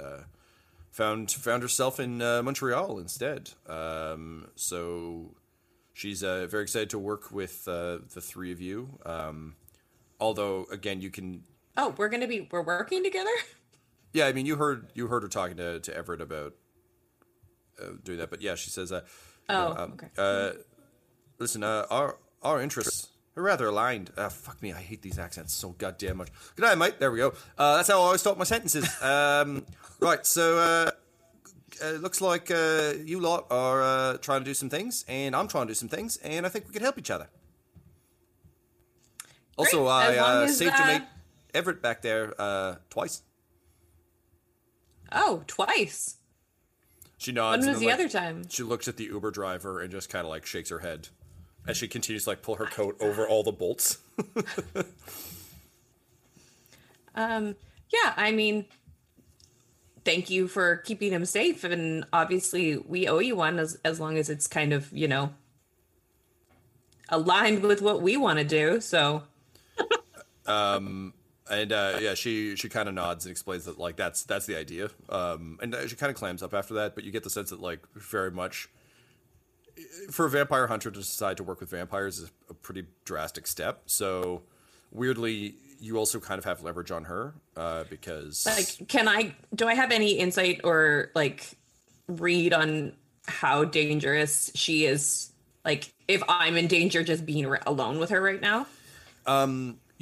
Found 0.96 1.32
found 1.32 1.64
herself 1.64 2.02
in 2.02 2.18
Montreal 2.18 3.00
instead. 3.00 3.52
Um, 3.66 4.50
so 4.58 5.34
she's 5.94 6.20
very 6.20 6.64
excited 6.64 6.90
to 6.90 7.00
work 7.00 7.32
with 7.32 7.64
the 7.64 8.02
three 8.20 8.52
of 8.52 8.60
you. 8.60 9.00
Um, 9.06 9.56
although, 10.22 10.66
again, 10.72 11.02
you 11.02 11.10
can 11.10 11.44
Oh, 11.76 11.94
we're 11.98 12.08
gonna 12.10 12.28
be 12.28 12.48
we're 12.52 12.62
working 12.64 13.04
together. 13.04 13.32
Yeah, 14.14 14.28
I 14.28 14.34
mean, 14.34 14.46
you 14.46 14.58
heard 14.58 14.92
you 14.94 15.08
heard 15.08 15.24
her 15.24 15.30
talking 15.30 15.56
to, 15.56 15.80
to 15.80 15.96
Everett 15.96 16.20
about 16.20 16.54
uh, 17.82 17.92
doing 18.04 18.18
that, 18.20 18.30
but 18.30 18.42
yeah, 18.42 18.56
she 18.56 18.70
says, 18.70 18.92
uh, 18.92 19.04
you 19.50 19.56
Oh, 19.56 19.70
know, 19.74 19.78
um, 19.78 19.92
okay. 19.94 20.08
uh, 20.18 20.52
listen, 21.40 21.64
uh, 21.64 21.86
our 21.90 22.18
our 22.44 22.62
interests 22.62 23.08
are 23.38 23.44
rather 23.44 23.68
aligned. 23.68 24.12
Uh, 24.18 24.28
fuck 24.28 24.62
me, 24.62 24.74
I 24.74 24.82
hate 24.82 25.02
these 25.02 25.18
accents 25.18 25.54
so 25.54 25.70
goddamn 25.78 26.18
much. 26.18 26.28
Good 26.58 26.64
night, 26.64 26.78
mate. 26.78 27.00
There 27.00 27.10
we 27.10 27.20
go. 27.20 27.30
Uh, 27.58 27.78
that's 27.78 27.88
how 27.88 28.02
I 28.02 28.06
always 28.08 28.20
start 28.20 28.38
my 28.38 28.44
sentences. 28.44 28.86
Um, 29.02 29.66
right, 30.02 30.26
so 30.26 30.58
uh, 30.58 30.92
uh, 31.82 31.92
looks 31.92 32.20
like 32.20 32.52
uh, 32.52 32.94
you 33.06 33.22
lot 33.22 33.48
are 33.50 33.82
uh, 33.82 34.18
trying 34.18 34.42
to 34.42 34.46
do 34.46 34.54
some 34.54 34.70
things, 34.70 35.06
and 35.08 35.34
I'm 35.34 35.48
trying 35.48 35.68
to 35.68 35.72
do 35.72 35.76
some 35.76 35.88
things, 35.88 36.18
and 36.18 36.46
I 36.46 36.50
think 36.50 36.68
we 36.68 36.74
could 36.74 36.82
help 36.82 36.98
each 36.98 37.12
other. 37.12 37.30
Also, 39.62 39.88
I 39.88 40.12
as 40.12 40.17
long 40.17 40.43
uh, 40.43 40.47
saved 40.47 40.78
your 40.78 40.84
uh, 40.84 40.88
mate 40.88 41.02
Everett 41.54 41.82
back 41.82 42.02
there 42.02 42.34
uh, 42.39 42.76
twice. 42.89 43.21
Oh, 45.12 45.43
twice. 45.47 46.15
She 47.17 47.32
nods. 47.32 47.60
When 47.65 47.69
and 47.69 47.69
was 47.69 47.80
then, 47.80 47.82
the 47.82 47.91
like, 47.91 48.00
other 48.00 48.10
time? 48.10 48.50
She 48.50 48.63
looks 48.63 48.88
at 48.88 48.97
the 48.97 49.06
Uber 49.06 49.32
driver 49.32 49.82
and 49.82 49.91
just 49.91 50.10
kind 50.10 50.26
of 50.26 50.30
like 50.30 50.45
shakes 50.45 50.69
her 50.69 50.80
head 50.80 51.10
as 51.67 51.78
she 51.78 51.88
continues 51.88 52.24
to 52.24 52.32
like 52.32 52.41
pull 52.41 52.56
her 52.56 52.65
coat 52.65 52.95
over 53.00 53.28
all 53.28 53.43
the 53.43 53.52
bolts. 53.52 53.97
Um, 57.15 57.56
yeah, 57.91 58.13
I 58.15 58.32
mean, 58.32 58.65
thank 60.06 60.30
you 60.30 60.47
for 60.47 60.78
keeping 60.78 61.12
him 61.12 61.26
safe, 61.26 61.63
and 61.63 62.06
obviously 62.13 62.78
we 62.78 63.08
owe 63.08 63.19
you 63.19 63.36
one 63.36 63.60
as 63.60 63.78
as 63.84 64.00
long 64.00 64.17
as 64.17 64.30
it's 64.30 64.47
kind 64.47 64.74
of 64.74 64.91
you 64.91 65.08
know 65.08 65.34
aligned 67.10 67.63
with 67.63 67.82
what 67.82 68.02
we 68.02 68.15
want 68.15 68.39
to 68.39 68.45
do. 68.45 68.80
So 68.80 69.24
and 71.49 71.71
uh, 71.71 71.97
yeah, 71.99 72.13
she 72.13 72.56
she 72.56 72.69
kind 72.69 72.88
of 72.88 72.95
nods 72.95 73.25
and 73.25 73.32
explains 73.32 73.65
that 73.65 73.77
like 73.77 73.95
that's 73.95 74.23
that's 74.23 74.45
the 74.45 74.58
idea. 74.58 74.89
Um, 75.10 75.60
and 75.62 75.75
uh, 75.75 75.88
she 75.88 75.95
kind 75.95 76.10
of 76.10 76.15
clams 76.15 76.41
up 76.41 76.54
after 76.54 76.75
that, 76.75 76.95
but 76.95 77.04
you 77.04 77.12
get 77.12 77.23
the 77.23 77.30
sense 77.30 77.49
that 77.49 77.60
like 77.60 77.80
very 77.95 78.32
much 78.32 78.69
for 80.10 80.25
a 80.25 80.30
vampire 80.30 80.67
hunter 80.67 80.91
to 80.91 80.99
decide 80.99 81.38
to 81.38 81.43
work 81.43 81.60
with 81.60 81.69
vampires 81.69 82.19
is 82.19 82.32
a 82.49 82.54
pretty 82.54 82.86
drastic 83.06 83.47
step. 83.47 83.84
So 83.86 84.43
weirdly, 84.91 85.56
you 85.80 85.97
also 85.97 86.19
kind 86.19 86.38
of 86.38 86.45
have 86.45 86.62
leverage 86.62 86.91
on 86.91 87.06
her 87.06 87.34
uh, 87.56 87.86
because 87.89 88.45
like, 88.45 88.88
can 88.88 89.08
I? 89.08 89.36
Do 89.54 89.67
I 89.67 89.73
have 89.73 89.91
any 89.91 90.13
insight 90.13 90.62
or 90.63 91.12
like 91.15 91.58
read 92.08 92.54
on 92.54 92.93
how 93.27 93.63
dangerous 93.65 94.51
she 94.56 94.86
is? 94.86 95.32
Like, 95.63 95.93
if 96.08 96.23
I'm 96.27 96.58
in 96.58 96.67
danger, 96.67 97.04
just 97.04 97.25
being 97.25 97.45
alone 97.67 97.99
with 97.99 98.10
her 98.10 98.21
right 98.21 98.41
now. 98.41 98.65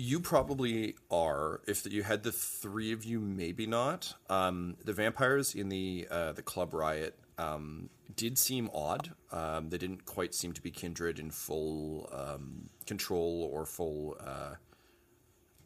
You 0.02 0.22
probably 0.22 0.96
are. 1.12 1.60
If 1.68 1.86
you 1.86 2.04
had 2.04 2.24
the 2.24 2.32
three 2.32 2.94
of 2.94 3.04
you, 3.04 3.20
maybe 3.20 3.68
not. 3.68 4.16
Um, 4.30 4.78
the 4.86 4.94
vampires 4.94 5.54
in 5.54 5.68
the 5.68 6.08
uh, 6.10 6.32
the 6.32 6.42
club 6.42 6.74
riot 6.74 7.20
um, 7.38 7.90
did 8.16 8.38
seem 8.38 8.70
odd. 8.74 9.12
Um, 9.34 9.68
they 9.68 9.78
didn't 9.78 10.06
quite 10.06 10.34
seem 10.34 10.54
to 10.54 10.62
be 10.62 10.72
kindred 10.72 11.20
in 11.20 11.32
full 11.32 12.10
um, 12.14 12.70
control 12.86 13.50
or 13.52 13.66
full. 13.66 14.16
Uh, 14.26 14.56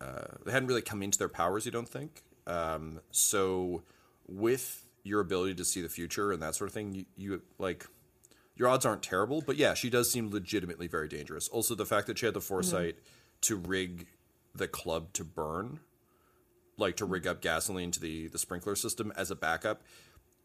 uh, 0.01 0.25
they 0.43 0.51
hadn't 0.51 0.67
really 0.67 0.81
come 0.81 1.03
into 1.03 1.19
their 1.19 1.29
powers. 1.29 1.67
You 1.67 1.71
don't 1.71 1.87
think? 1.87 2.23
Um, 2.47 3.01
so, 3.11 3.83
with 4.27 4.87
your 5.03 5.19
ability 5.19 5.53
to 5.53 5.63
see 5.63 5.83
the 5.83 5.89
future 5.89 6.31
and 6.31 6.41
that 6.41 6.55
sort 6.55 6.71
of 6.71 6.73
thing, 6.73 6.95
you, 6.95 7.05
you 7.15 7.41
like 7.59 7.85
your 8.55 8.67
odds 8.67 8.83
aren't 8.83 9.03
terrible, 9.03 9.43
but 9.45 9.57
yeah, 9.57 9.75
she 9.75 9.91
does 9.91 10.11
seem 10.11 10.31
legitimately 10.31 10.87
very 10.87 11.07
dangerous. 11.07 11.47
Also, 11.49 11.75
the 11.75 11.85
fact 11.85 12.07
that 12.07 12.17
she 12.17 12.25
had 12.25 12.33
the 12.33 12.41
foresight 12.41 12.95
to 13.41 13.57
rig 13.57 14.07
the 14.55 14.67
club 14.67 15.13
to 15.13 15.23
burn, 15.23 15.79
like 16.77 16.95
to 16.97 17.05
rig 17.05 17.27
up 17.27 17.41
gasoline 17.41 17.91
to 17.91 17.99
the 17.99 18.27
the 18.27 18.37
sprinkler 18.37 18.75
system 18.75 19.11
as 19.15 19.31
a 19.31 19.35
backup, 19.35 19.81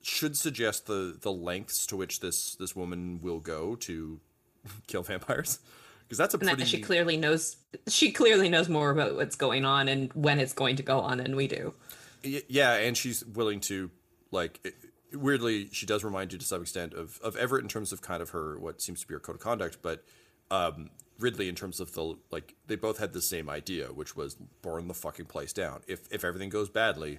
should 0.02 0.36
suggest 0.36 0.86
the 0.86 1.16
the 1.20 1.32
lengths 1.32 1.86
to 1.86 1.96
which 1.96 2.20
this 2.20 2.54
this 2.56 2.74
woman 2.74 3.20
will 3.22 3.40
go 3.40 3.74
to 3.76 4.20
kill 4.86 5.02
vampires. 5.02 5.58
Because 6.08 6.18
that's 6.18 6.32
a 6.32 6.38
And 6.38 6.48
pretty 6.48 6.64
she 6.64 6.80
clearly 6.80 7.18
knows. 7.18 7.56
She 7.86 8.12
clearly 8.12 8.48
knows 8.48 8.68
more 8.70 8.90
about 8.90 9.16
what's 9.16 9.36
going 9.36 9.66
on 9.66 9.88
and 9.88 10.10
when 10.14 10.40
it's 10.40 10.54
going 10.54 10.76
to 10.76 10.82
go 10.82 11.00
on 11.00 11.18
than 11.18 11.36
we 11.36 11.48
do. 11.48 11.74
Yeah, 12.22 12.76
and 12.76 12.96
she's 12.96 13.24
willing 13.26 13.60
to 13.60 13.90
like. 14.30 14.58
It, 14.64 14.74
weirdly, 15.12 15.68
she 15.70 15.84
does 15.84 16.04
remind 16.04 16.32
you 16.32 16.38
to 16.38 16.44
some 16.46 16.62
extent 16.62 16.94
of 16.94 17.20
of 17.22 17.36
Everett 17.36 17.62
in 17.62 17.68
terms 17.68 17.92
of 17.92 18.00
kind 18.00 18.22
of 18.22 18.30
her 18.30 18.58
what 18.58 18.80
seems 18.80 19.02
to 19.02 19.06
be 19.06 19.12
her 19.12 19.20
code 19.20 19.36
of 19.36 19.42
conduct, 19.42 19.78
but 19.82 20.02
um, 20.50 20.88
Ridley 21.18 21.48
in 21.48 21.54
terms 21.54 21.80
of 21.80 21.92
the 21.92 22.16
like 22.30 22.54
they 22.66 22.76
both 22.76 22.98
had 22.98 23.12
the 23.12 23.22
same 23.22 23.50
idea, 23.50 23.86
which 23.88 24.16
was 24.16 24.36
burn 24.62 24.88
the 24.88 24.94
fucking 24.94 25.26
place 25.26 25.52
down. 25.52 25.80
If 25.86 26.12
if 26.12 26.24
everything 26.24 26.48
goes 26.48 26.68
badly, 26.68 27.18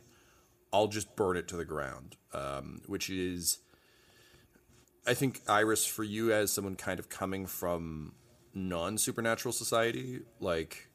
I'll 0.72 0.88
just 0.88 1.16
burn 1.16 1.38
it 1.38 1.48
to 1.50 1.58
the 1.58 1.66
ground. 1.66 2.16
Um, 2.34 2.82
which 2.86 3.10
is, 3.10 3.60
I 5.06 5.14
think, 5.14 5.42
Iris, 5.48 5.86
for 5.86 6.04
you 6.04 6.32
as 6.32 6.52
someone 6.52 6.76
kind 6.76 7.00
of 7.00 7.10
coming 7.10 7.46
from 7.46 8.14
non 8.54 8.98
supernatural 8.98 9.52
society, 9.52 10.22
like 10.40 10.90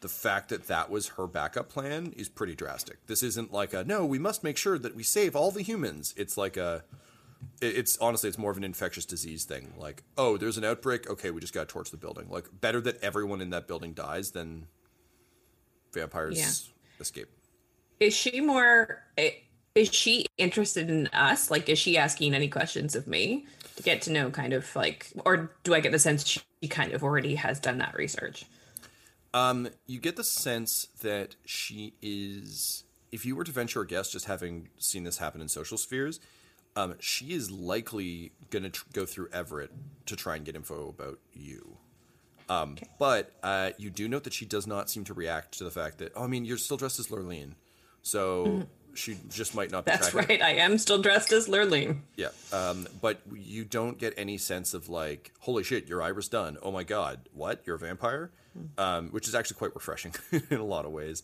the 0.00 0.08
fact 0.08 0.50
that 0.50 0.66
that 0.66 0.90
was 0.90 1.08
her 1.08 1.26
backup 1.26 1.68
plan 1.68 2.12
is 2.16 2.28
pretty 2.28 2.54
drastic. 2.54 3.06
This 3.06 3.22
isn't 3.22 3.52
like 3.52 3.72
a 3.72 3.84
no, 3.84 4.04
we 4.04 4.18
must 4.18 4.44
make 4.44 4.56
sure 4.56 4.78
that 4.78 4.94
we 4.94 5.02
save 5.02 5.34
all 5.34 5.50
the 5.50 5.62
humans. 5.62 6.12
It's 6.16 6.36
like 6.36 6.56
a 6.56 6.84
it's 7.62 7.96
honestly 7.98 8.28
it's 8.28 8.38
more 8.38 8.50
of 8.50 8.56
an 8.56 8.64
infectious 8.64 9.04
disease 9.04 9.44
thing. 9.44 9.74
Like, 9.78 10.02
oh, 10.18 10.36
there's 10.36 10.58
an 10.58 10.64
outbreak, 10.64 11.08
okay, 11.08 11.30
we 11.30 11.40
just 11.40 11.54
got 11.54 11.68
to 11.68 11.72
torch 11.72 11.90
the 11.90 11.96
building. 11.96 12.26
Like 12.28 12.46
better 12.60 12.80
that 12.82 13.02
everyone 13.02 13.40
in 13.40 13.50
that 13.50 13.68
building 13.68 13.92
dies 13.92 14.32
than 14.32 14.66
vampires 15.92 16.38
Yeah. 16.38 16.50
escape. 17.00 17.28
Is 18.00 18.14
she 18.14 18.40
more? 18.40 19.02
Is 19.74 19.92
she 19.94 20.26
interested 20.38 20.90
in 20.90 21.06
us? 21.08 21.50
Like, 21.50 21.68
is 21.68 21.78
she 21.78 21.96
asking 21.96 22.34
any 22.34 22.48
questions 22.48 22.96
of 22.96 23.06
me 23.06 23.46
to 23.76 23.82
get 23.82 24.02
to 24.02 24.12
know, 24.12 24.30
kind 24.30 24.52
of 24.52 24.74
like, 24.76 25.06
or 25.24 25.52
do 25.62 25.74
I 25.74 25.80
get 25.80 25.92
the 25.92 25.98
sense 25.98 26.26
she 26.26 26.68
kind 26.68 26.92
of 26.92 27.02
already 27.02 27.36
has 27.36 27.60
done 27.60 27.78
that 27.78 27.94
research? 27.94 28.44
Um, 29.32 29.68
you 29.86 29.98
get 29.98 30.16
the 30.16 30.24
sense 30.24 30.88
that 31.00 31.36
she 31.46 31.94
is, 32.02 32.84
if 33.12 33.24
you 33.24 33.34
were 33.34 33.44
to 33.44 33.52
venture 33.52 33.80
a 33.80 33.86
guess, 33.86 34.10
just 34.10 34.26
having 34.26 34.68
seen 34.78 35.04
this 35.04 35.18
happen 35.18 35.40
in 35.40 35.48
social 35.48 35.78
spheres, 35.78 36.20
um, 36.76 36.94
she 37.00 37.32
is 37.32 37.50
likely 37.50 38.32
going 38.50 38.62
to 38.64 38.70
tr- 38.70 38.84
go 38.92 39.06
through 39.06 39.28
Everett 39.32 39.70
to 40.06 40.16
try 40.16 40.36
and 40.36 40.44
get 40.44 40.54
info 40.56 40.88
about 40.88 41.18
you. 41.32 41.76
Um, 42.48 42.76
But 42.98 43.32
uh, 43.42 43.70
you 43.78 43.90
do 43.90 44.08
note 44.08 44.24
that 44.24 44.32
she 44.32 44.44
does 44.46 44.66
not 44.66 44.90
seem 44.90 45.04
to 45.04 45.14
react 45.14 45.58
to 45.58 45.64
the 45.64 45.70
fact 45.70 45.98
that, 45.98 46.12
oh, 46.16 46.24
I 46.24 46.26
mean, 46.26 46.44
you're 46.44 46.58
still 46.58 46.76
dressed 46.76 46.98
as 46.98 47.08
Lurleen. 47.08 47.54
so 48.02 48.66
she 48.94 49.16
just 49.30 49.54
might 49.54 49.70
not 49.70 49.84
be. 49.86 49.92
Mm-hmm. 49.92 50.00
That's 50.00 50.10
tracking. 50.12 50.40
right. 50.40 50.42
I 50.42 50.60
am 50.60 50.76
still 50.78 51.00
dressed 51.00 51.32
as 51.32 51.48
Lurleen. 51.48 52.00
Yeah, 52.16 52.28
um, 52.52 52.86
but 53.00 53.20
you 53.34 53.64
don't 53.64 53.96
get 53.98 54.12
any 54.18 54.36
sense 54.38 54.74
of 54.74 54.88
like, 54.90 55.32
holy 55.40 55.62
shit, 55.62 55.88
your 55.88 56.02
iris 56.02 56.28
done. 56.28 56.58
Oh 56.62 56.70
my 56.72 56.84
god, 56.84 57.20
what? 57.32 57.62
You're 57.64 57.76
a 57.76 57.78
vampire, 57.78 58.32
um, 58.76 59.08
which 59.10 59.28
is 59.28 59.34
actually 59.34 59.56
quite 59.56 59.74
refreshing 59.74 60.14
in 60.50 60.58
a 60.58 60.64
lot 60.64 60.84
of 60.84 60.92
ways. 60.92 61.22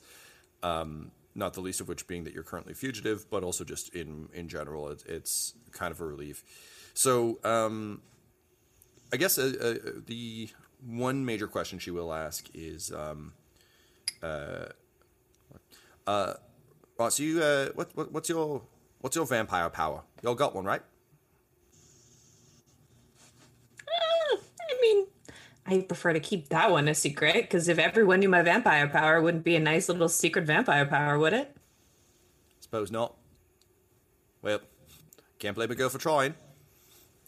Um, 0.62 1.10
not 1.38 1.54
the 1.54 1.60
least 1.60 1.80
of 1.80 1.88
which 1.88 2.06
being 2.06 2.24
that 2.24 2.34
you're 2.34 2.42
currently 2.42 2.74
fugitive, 2.74 3.30
but 3.30 3.42
also 3.42 3.64
just 3.64 3.94
in 3.94 4.28
in 4.34 4.48
general, 4.48 4.88
it, 4.88 5.02
it's 5.06 5.54
kind 5.72 5.92
of 5.92 6.00
a 6.00 6.04
relief. 6.04 6.44
So, 6.94 7.38
um, 7.44 8.02
I 9.12 9.16
guess 9.16 9.38
uh, 9.38 9.52
uh, 9.60 9.90
the 10.06 10.50
one 10.84 11.24
major 11.24 11.46
question 11.46 11.78
she 11.78 11.90
will 11.92 12.12
ask 12.12 12.48
is, 12.54 12.92
um, 12.92 13.32
uh, 14.22 14.66
uh, 16.06 16.34
right, 16.98 17.12
so 17.12 17.22
you, 17.22 17.42
uh, 17.42 17.68
what, 17.74 17.90
what, 17.94 18.12
what's 18.12 18.28
your, 18.28 18.62
what's 19.00 19.16
your 19.16 19.26
vampire 19.26 19.70
power? 19.70 20.02
You 20.22 20.28
all 20.28 20.34
got 20.34 20.54
one, 20.54 20.64
right? 20.64 20.82
I 23.88 24.74
mean, 24.82 25.06
I 25.68 25.80
prefer 25.82 26.14
to 26.14 26.20
keep 26.20 26.48
that 26.48 26.70
one 26.70 26.88
a 26.88 26.94
secret 26.94 27.42
because 27.42 27.68
if 27.68 27.78
everyone 27.78 28.20
knew 28.20 28.28
my 28.28 28.42
vampire 28.42 28.88
power, 28.88 29.16
it 29.18 29.22
wouldn't 29.22 29.44
be 29.44 29.54
a 29.54 29.60
nice 29.60 29.88
little 29.88 30.08
secret 30.08 30.46
vampire 30.46 30.86
power, 30.86 31.18
would 31.18 31.34
it? 31.34 31.54
Suppose 32.60 32.90
not. 32.90 33.14
Well, 34.40 34.60
can't 35.38 35.54
blame 35.54 35.70
a 35.70 35.74
girl 35.74 35.90
for 35.90 35.98
trying. 35.98 36.34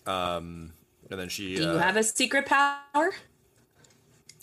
Um, 0.07 0.73
and 1.11 1.21
then 1.21 1.29
she, 1.29 1.57
Do 1.57 1.63
you 1.63 1.69
uh, 1.71 1.79
have 1.79 1.97
a 1.97 2.03
secret 2.03 2.47
power? 2.47 3.13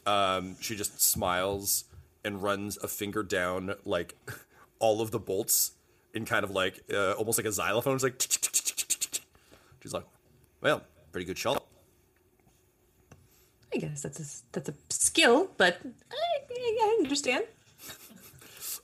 um, 0.06 0.56
she 0.62 0.76
just 0.76 1.02
smiles 1.02 1.86
and 2.24 2.42
runs 2.42 2.78
a 2.78 2.88
finger 2.88 3.24
down 3.24 3.74
like 3.84 4.16
all 4.80 5.02
of 5.02 5.12
the 5.12 5.20
bolts 5.20 5.72
in 6.14 6.26
kind 6.26 6.44
of 6.44 6.52
like 6.52 6.82
uh, 6.94 7.14
almost 7.14 7.40
like 7.40 7.48
a 7.48 7.52
xylophone. 7.52 7.96
It's 7.96 8.04
like 8.04 8.22
she's 9.82 9.94
like, 9.94 10.06
well, 10.62 10.84
pretty 11.12 11.26
good 11.26 11.38
shot. 11.38 11.57
I 13.78 13.80
guess 13.80 14.02
that's 14.02 14.20
a 14.20 14.44
that's 14.54 14.70
a 14.70 14.74
skill, 14.90 15.52
but 15.58 15.78
I, 16.12 16.16
I 16.52 16.98
understand. 17.00 17.46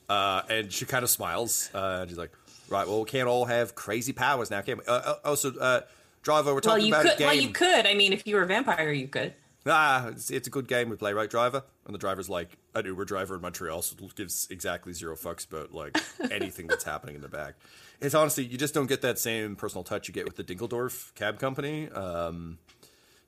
Uh, 0.07 0.43
and 0.49 0.71
she 0.71 0.85
kind 0.85 1.03
of 1.03 1.09
smiles. 1.09 1.69
Uh, 1.73 1.99
and 2.01 2.09
she's 2.09 2.17
like, 2.17 2.31
right, 2.69 2.87
well, 2.87 2.99
we 2.99 3.05
can't 3.09 3.27
all 3.27 3.45
have 3.45 3.73
crazy 3.73 4.13
powers 4.13 4.51
now, 4.51 4.61
can 4.61 4.77
we? 4.77 4.85
Uh, 4.85 4.93
uh, 4.93 5.15
also, 5.25 5.51
uh, 5.55 5.81
driver, 6.21 6.49
we're 6.49 6.55
Well, 6.55 6.61
talking 6.61 6.85
you 6.85 6.93
about 6.93 7.03
could. 7.03 7.13
a 7.13 7.17
game. 7.17 7.27
Well, 7.27 7.35
you 7.35 7.49
could. 7.49 7.87
I 7.87 7.93
mean, 7.95 8.13
if 8.13 8.27
you 8.27 8.35
were 8.35 8.43
a 8.43 8.45
vampire, 8.45 8.91
you 8.91 9.07
could. 9.07 9.33
Ah, 9.65 10.09
it's, 10.09 10.29
it's 10.29 10.47
a 10.47 10.51
good 10.51 10.67
game 10.67 10.89
we 10.89 10.97
play, 10.97 11.13
right, 11.13 11.29
driver? 11.29 11.63
And 11.85 11.95
the 11.95 11.99
driver's 11.99 12.29
like 12.29 12.57
an 12.75 12.85
Uber 12.85 13.05
driver 13.05 13.35
in 13.35 13.41
Montreal, 13.41 13.81
so 13.81 13.95
gives 14.15 14.47
exactly 14.51 14.93
zero 14.93 15.15
fucks 15.15 15.47
about 15.49 15.73
like 15.73 15.97
anything 16.29 16.67
that's 16.67 16.83
happening 16.83 17.15
in 17.15 17.21
the 17.21 17.29
back. 17.29 17.55
It's 18.01 18.13
honestly, 18.13 18.43
you 18.43 18.57
just 18.57 18.73
don't 18.73 18.87
get 18.87 19.01
that 19.01 19.17
same 19.17 19.55
personal 19.55 19.83
touch 19.85 20.07
you 20.09 20.13
get 20.13 20.25
with 20.25 20.35
the 20.35 20.43
Dinkeldorf 20.43 21.15
cab 21.15 21.39
company. 21.39 21.89
Um, 21.89 22.57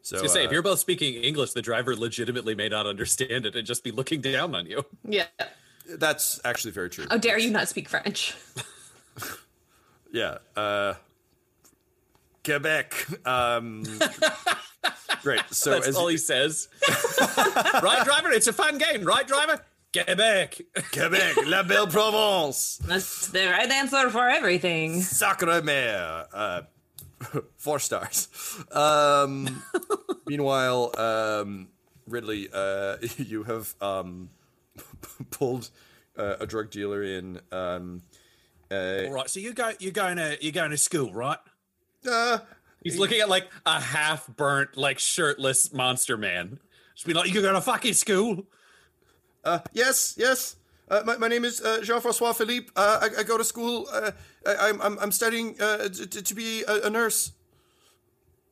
so 0.05 0.17
I 0.17 0.21
was 0.21 0.31
gonna 0.31 0.39
say, 0.39 0.43
uh, 0.43 0.47
if 0.47 0.51
you're 0.51 0.61
both 0.61 0.79
speaking 0.79 1.15
English, 1.15 1.53
the 1.53 1.61
driver 1.61 1.95
legitimately 1.95 2.53
may 2.55 2.69
not 2.69 2.85
understand 2.85 3.45
it 3.45 3.55
and 3.55 3.65
just 3.65 3.83
be 3.83 3.91
looking 3.91 4.21
down 4.21 4.53
on 4.53 4.65
you. 4.67 4.85
Yeah. 5.07 5.25
that's 5.97 6.39
actually 6.45 6.71
very 6.71 6.89
true. 6.89 7.05
How 7.09 7.17
dare 7.17 7.37
you 7.39 7.49
not 7.51 7.67
speak 7.67 7.89
French? 7.89 8.35
Yeah. 10.15 10.37
Uh, 10.55 10.93
Quebec. 12.45 13.05
Um, 13.27 13.83
great. 15.23 15.41
So 15.51 15.71
That's 15.71 15.89
as 15.89 15.95
all 15.97 16.07
he 16.07 16.15
says. 16.17 16.69
right, 17.37 18.01
driver? 18.05 18.31
It's 18.31 18.47
a 18.47 18.53
fun 18.53 18.77
game, 18.77 19.03
right, 19.03 19.27
driver? 19.27 19.59
Quebec. 19.91 20.61
Quebec, 20.93 21.35
La 21.47 21.63
Belle 21.63 21.87
Provence. 21.87 22.77
That's 22.77 23.27
the 23.27 23.47
right 23.47 23.69
answer 23.69 24.09
for 24.09 24.29
everything. 24.29 25.01
Sacre 25.01 25.61
Mer. 25.61 26.27
Uh, 26.33 26.61
four 27.57 27.79
stars. 27.79 28.27
Um, 28.71 29.63
meanwhile, 30.27 30.91
um, 30.99 31.69
Ridley, 32.07 32.49
uh, 32.53 32.97
you 33.17 33.43
have 33.43 33.73
um, 33.81 34.29
pulled 35.31 35.69
uh, 36.17 36.35
a 36.39 36.47
drug 36.47 36.69
dealer 36.71 37.03
in. 37.03 37.39
Um, 37.51 38.03
uh, 38.71 39.03
All 39.05 39.13
right, 39.13 39.29
so 39.29 39.39
you 39.39 39.53
go, 39.53 39.71
you're 39.79 39.91
going 39.91 40.17
to, 40.17 40.37
you're 40.41 40.51
going 40.51 40.71
to 40.71 40.77
school, 40.77 41.13
right? 41.13 41.37
uh, 42.09 42.39
He's 42.83 42.99
looking 42.99 43.19
at 43.19 43.29
like 43.29 43.49
a 43.65 43.79
half 43.79 44.27
burnt, 44.27 44.77
like 44.77 44.99
shirtless 44.99 45.73
monster 45.73 46.17
man. 46.17 46.59
Just 46.93 47.07
be 47.07 47.13
like, 47.13 47.33
you're 47.33 47.41
going 47.41 47.55
to 47.55 47.61
fucking 47.61 47.93
school. 47.93 48.45
uh, 49.43 49.59
yes, 49.73 50.13
yes. 50.17 50.55
Uh, 50.87 51.01
my, 51.05 51.17
my 51.17 51.27
name 51.27 51.43
is 51.45 51.61
uh, 51.61 51.81
Jean-Francois 51.81 52.33
Philippe. 52.33 52.69
Uh, 52.75 52.99
I, 53.01 53.21
I 53.21 53.23
go 53.23 53.37
to 53.37 53.43
school. 53.43 53.87
Uh, 53.91 54.11
I, 54.45 54.69
I'm, 54.69 54.81
I'm 54.81 54.99
I'm 54.99 55.11
studying 55.11 55.59
uh, 55.59 55.89
to, 55.89 56.21
to 56.21 56.35
be 56.35 56.63
a, 56.67 56.81
a 56.81 56.89
nurse. 56.89 57.31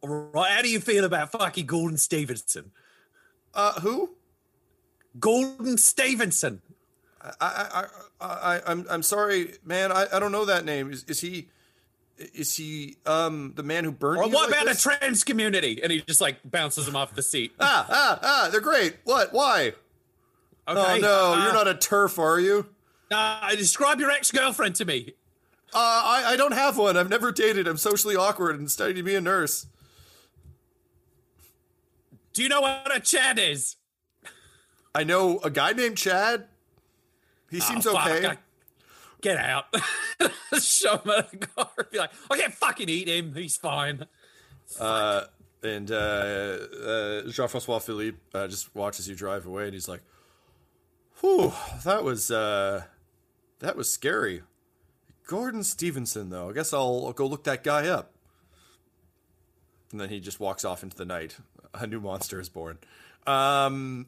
All 0.02 0.10
right, 0.34 0.52
how 0.52 0.62
do 0.62 0.69
you 0.69 0.80
feel 0.80 1.06
about 1.06 1.32
fucking 1.32 1.65
Gordon 1.65 1.98
Stevenson? 1.98 2.72
Uh, 3.54 3.80
who? 3.82 4.15
Gordon 5.19 5.78
Stevenson. 5.78 6.62
I, 7.22 7.32
I, 7.39 7.86
I, 8.19 8.28
I, 8.56 8.62
I'm, 8.65 8.86
I'm 8.89 9.04
sorry, 9.04 9.54
man. 9.63 9.91
I, 9.91 10.08
I 10.12 10.19
don't 10.19 10.32
know 10.32 10.46
that 10.46 10.65
name. 10.65 10.91
Is, 10.91 11.04
is 11.06 11.22
he, 11.22 11.48
is 12.17 12.58
he, 12.58 12.98
um, 13.06 13.54
the 13.56 13.63
man 13.63 13.84
who 13.84 13.91
burned 13.91 14.17
Or 14.17 14.24
what 14.24 14.50
like 14.50 14.60
about 14.60 14.65
this? 14.65 14.84
the 14.84 14.89
trans 14.89 15.24
community? 15.24 15.80
And 15.82 15.91
he 15.91 16.02
just 16.02 16.19
like 16.19 16.38
bounces 16.43 16.88
him 16.88 16.96
off 16.96 17.13
the 17.13 17.22
seat. 17.22 17.54
ah, 17.60 17.86
ah, 17.89 18.19
ah, 18.24 18.50
they're 18.52 18.60
great. 18.60 18.98
What? 19.04 19.32
Why? 19.32 19.74
Okay. 20.67 20.80
Oh 20.80 20.97
no, 20.99 21.34
uh, 21.34 21.43
you're 21.43 21.54
not 21.54 21.67
a 21.67 21.73
TERF, 21.73 22.17
are 22.19 22.39
you? 22.39 22.67
Uh, 23.12 23.54
describe 23.56 23.99
your 23.99 24.10
ex-girlfriend 24.12 24.76
to 24.76 24.86
me. 24.86 25.13
Uh, 25.73 25.78
I, 25.78 26.23
I 26.28 26.36
don't 26.38 26.54
have 26.54 26.78
one. 26.78 26.95
I've 26.97 27.10
never 27.10 27.32
dated. 27.32 27.67
I'm 27.67 27.78
socially 27.78 28.15
awkward 28.15 28.58
and 28.60 28.69
studying 28.71 28.97
to 28.97 29.04
be 29.04 29.15
a 29.15 29.21
nurse. 29.21 29.65
Do 32.34 32.41
you 32.43 32.49
know 32.49 32.62
what 32.62 32.95
a 32.95 32.99
Chad 32.99 33.38
is? 33.39 33.76
I 34.95 35.04
know 35.04 35.39
a 35.39 35.49
guy 35.49 35.73
named 35.73 35.97
Chad. 35.97 36.45
He 37.49 37.60
seems 37.60 37.86
Oh, 37.86 37.93
fuck, 37.93 38.08
okay. 38.10 38.28
I- 38.28 38.38
Get 39.21 39.38
out. 39.38 39.65
Show 40.60 40.97
him 40.97 41.12
at 41.17 41.32
the 41.32 41.38
car. 41.47 41.69
Be 41.91 41.97
like, 41.97 42.12
I 42.30 42.38
can't 42.38 42.54
fucking 42.54 42.89
eat 42.89 43.08
him. 43.08 43.34
He's 43.34 43.56
fine. 43.56 44.06
Uh, 44.80 45.21
and 45.63 45.89
uh, 45.91 45.95
uh, 45.95 47.21
Jean-Francois 47.30 47.80
Philippe 47.80 48.17
uh, 48.34 48.47
just 48.47 48.76
watches 48.76 49.08
you 49.08 49.15
drive 49.15 49.45
away, 49.45 49.63
and 49.65 49.73
he's 49.73 49.88
like, 49.88 50.02
"Whew, 51.23 51.53
that 51.86 52.03
was 52.03 52.29
uh, 52.29 52.83
that 53.59 53.77
was 53.77 53.91
scary." 53.91 54.43
Gordon 55.25 55.63
Stevenson, 55.63 56.29
though. 56.29 56.49
I 56.49 56.53
guess 56.53 56.73
I'll, 56.73 57.03
I'll 57.05 57.13
go 57.13 57.25
look 57.25 57.45
that 57.45 57.63
guy 57.63 57.88
up. 57.88 58.12
And 59.91 60.01
then 60.01 60.09
he 60.09 60.19
just 60.19 60.39
walks 60.39 60.65
off 60.65 60.83
into 60.83 60.97
the 60.97 61.05
night. 61.05 61.38
A 61.73 61.88
new 61.88 62.01
monster 62.01 62.41
is 62.41 62.49
born. 62.49 62.77
Um, 63.25 64.07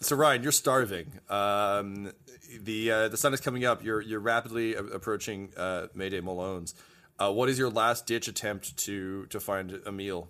so 0.00 0.14
Ryan, 0.14 0.42
you're 0.42 0.52
starving. 0.52 1.18
Um, 1.28 2.12
the 2.60 2.90
uh, 2.90 3.08
the 3.08 3.16
sun 3.16 3.34
is 3.34 3.40
coming 3.40 3.64
up. 3.64 3.82
You're 3.82 4.00
you're 4.00 4.20
rapidly 4.20 4.74
approaching 4.74 5.52
uh, 5.56 5.88
Mayday 5.94 6.20
Malone's. 6.20 6.74
Uh, 7.18 7.32
what 7.32 7.48
is 7.48 7.58
your 7.58 7.70
last 7.70 8.06
ditch 8.06 8.28
attempt 8.28 8.76
to 8.78 9.26
to 9.26 9.40
find 9.40 9.80
a 9.84 9.90
meal? 9.90 10.28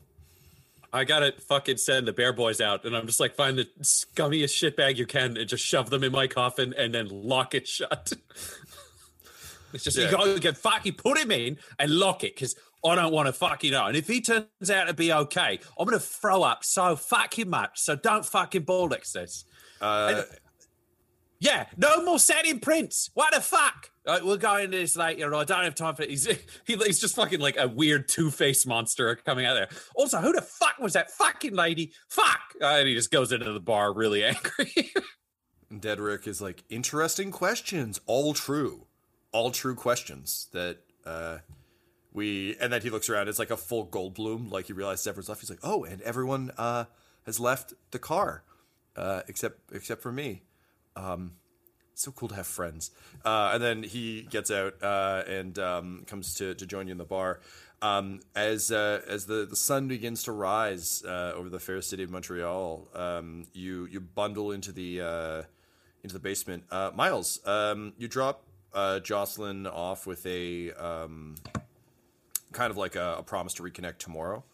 I 0.92 1.04
gotta 1.04 1.32
fucking 1.48 1.78
send 1.78 2.06
the 2.06 2.12
bear 2.12 2.32
boys 2.32 2.60
out, 2.60 2.84
and 2.84 2.94
I'm 2.96 3.06
just 3.06 3.18
like, 3.20 3.34
find 3.34 3.56
the 3.58 3.66
scummiest 3.80 4.52
shitbag 4.52 4.96
you 4.96 5.06
can 5.06 5.36
and 5.38 5.48
just 5.48 5.64
shove 5.64 5.88
them 5.90 6.04
in 6.04 6.12
my 6.12 6.26
coffin 6.26 6.74
and 6.76 6.94
then 6.94 7.08
lock 7.10 7.54
it 7.54 7.66
shut. 7.66 8.12
it's 9.72 9.84
just 9.84 9.96
Yeah. 9.96 10.04
you 10.06 10.10
gotta 10.10 10.38
get 10.40 10.58
fucking 10.58 10.94
put 10.94 11.18
him 11.18 11.30
in 11.30 11.58
and 11.78 11.90
lock 11.98 12.24
it 12.24 12.34
because 12.34 12.54
I 12.84 12.94
don't 12.94 13.12
want 13.12 13.26
to 13.28 13.32
fucking 13.32 13.70
know. 13.70 13.86
And 13.86 13.96
if 13.96 14.06
he 14.08 14.20
turns 14.20 14.70
out 14.70 14.84
to 14.88 14.94
be 14.94 15.12
okay, 15.12 15.60
I'm 15.78 15.86
gonna 15.86 15.98
throw 15.98 16.42
up 16.42 16.64
so 16.64 16.96
fucking 16.96 17.48
much. 17.48 17.78
So 17.80 17.96
don't 17.96 18.26
fucking 18.26 18.64
bollocks 18.64 19.12
this. 19.12 19.44
Uh, 19.80 20.22
Yeah, 21.42 21.66
no 21.76 22.04
more 22.04 22.20
setting 22.20 22.60
prints. 22.60 23.10
What 23.14 23.34
the 23.34 23.40
fuck? 23.40 23.90
Uh, 24.06 24.20
we'll 24.22 24.36
go 24.36 24.58
into 24.58 24.76
this 24.76 24.96
later. 24.96 25.34
I 25.34 25.42
don't 25.42 25.64
have 25.64 25.74
time 25.74 25.96
for 25.96 26.04
it. 26.04 26.10
He's, 26.10 26.24
he, 26.64 26.76
he's 26.76 27.00
just 27.00 27.16
fucking 27.16 27.40
like 27.40 27.56
a 27.58 27.66
weird 27.66 28.06
two 28.06 28.30
faced 28.30 28.64
monster 28.64 29.16
coming 29.16 29.44
out 29.44 29.54
there. 29.54 29.68
Also, 29.96 30.18
who 30.18 30.32
the 30.32 30.40
fuck 30.40 30.78
was 30.78 30.92
that 30.92 31.10
fucking 31.10 31.54
lady? 31.54 31.94
Fuck! 32.08 32.54
Uh, 32.60 32.66
and 32.66 32.86
he 32.86 32.94
just 32.94 33.10
goes 33.10 33.32
into 33.32 33.52
the 33.52 33.58
bar 33.58 33.92
really 33.92 34.22
angry. 34.24 34.92
and 35.68 35.82
Dedrick 35.82 36.28
is 36.28 36.40
like, 36.40 36.62
interesting 36.68 37.32
questions, 37.32 38.00
all 38.06 38.34
true, 38.34 38.86
all 39.32 39.50
true 39.50 39.74
questions 39.74 40.46
that 40.52 40.78
uh, 41.04 41.38
we. 42.12 42.56
And 42.60 42.72
then 42.72 42.82
he 42.82 42.90
looks 42.90 43.10
around. 43.10 43.26
It's 43.26 43.40
like 43.40 43.50
a 43.50 43.56
full 43.56 43.88
Goldblum. 43.88 44.52
Like 44.52 44.66
he 44.66 44.74
realizes 44.74 45.08
everyone's 45.08 45.28
left. 45.28 45.40
He's 45.40 45.50
like, 45.50 45.58
oh, 45.64 45.82
and 45.82 46.00
everyone 46.02 46.52
uh, 46.56 46.84
has 47.26 47.40
left 47.40 47.74
the 47.90 47.98
car, 47.98 48.44
uh, 48.94 49.22
except 49.26 49.72
except 49.72 50.02
for 50.02 50.12
me. 50.12 50.42
Um, 50.96 51.32
so 51.94 52.10
cool 52.10 52.28
to 52.28 52.34
have 52.34 52.46
friends. 52.46 52.90
Uh, 53.24 53.50
and 53.54 53.62
then 53.62 53.82
he 53.82 54.22
gets 54.22 54.50
out 54.50 54.82
uh, 54.82 55.22
and 55.26 55.58
um, 55.58 56.04
comes 56.06 56.34
to, 56.34 56.54
to 56.54 56.66
join 56.66 56.88
you 56.88 56.92
in 56.92 56.98
the 56.98 57.04
bar. 57.04 57.40
Um, 57.80 58.20
as 58.36 58.70
uh, 58.70 59.00
as 59.08 59.26
the, 59.26 59.44
the 59.44 59.56
sun 59.56 59.88
begins 59.88 60.22
to 60.24 60.32
rise 60.32 61.02
uh, 61.04 61.32
over 61.34 61.48
the 61.48 61.58
fair 61.58 61.82
city 61.82 62.04
of 62.04 62.10
Montreal, 62.10 62.88
um, 62.94 63.46
you 63.52 63.86
you 63.86 63.98
bundle 64.00 64.52
into 64.52 64.70
the 64.70 65.00
uh, 65.00 65.42
into 66.04 66.12
the 66.12 66.20
basement. 66.20 66.62
Uh, 66.70 66.92
Miles, 66.94 67.44
um, 67.44 67.92
you 67.98 68.06
drop 68.06 68.44
uh, 68.72 69.00
Jocelyn 69.00 69.66
off 69.66 70.06
with 70.06 70.24
a 70.26 70.70
um, 70.72 71.34
kind 72.52 72.70
of 72.70 72.76
like 72.76 72.94
a, 72.94 73.16
a 73.18 73.22
promise 73.24 73.54
to 73.54 73.64
reconnect 73.64 73.98
tomorrow. 73.98 74.44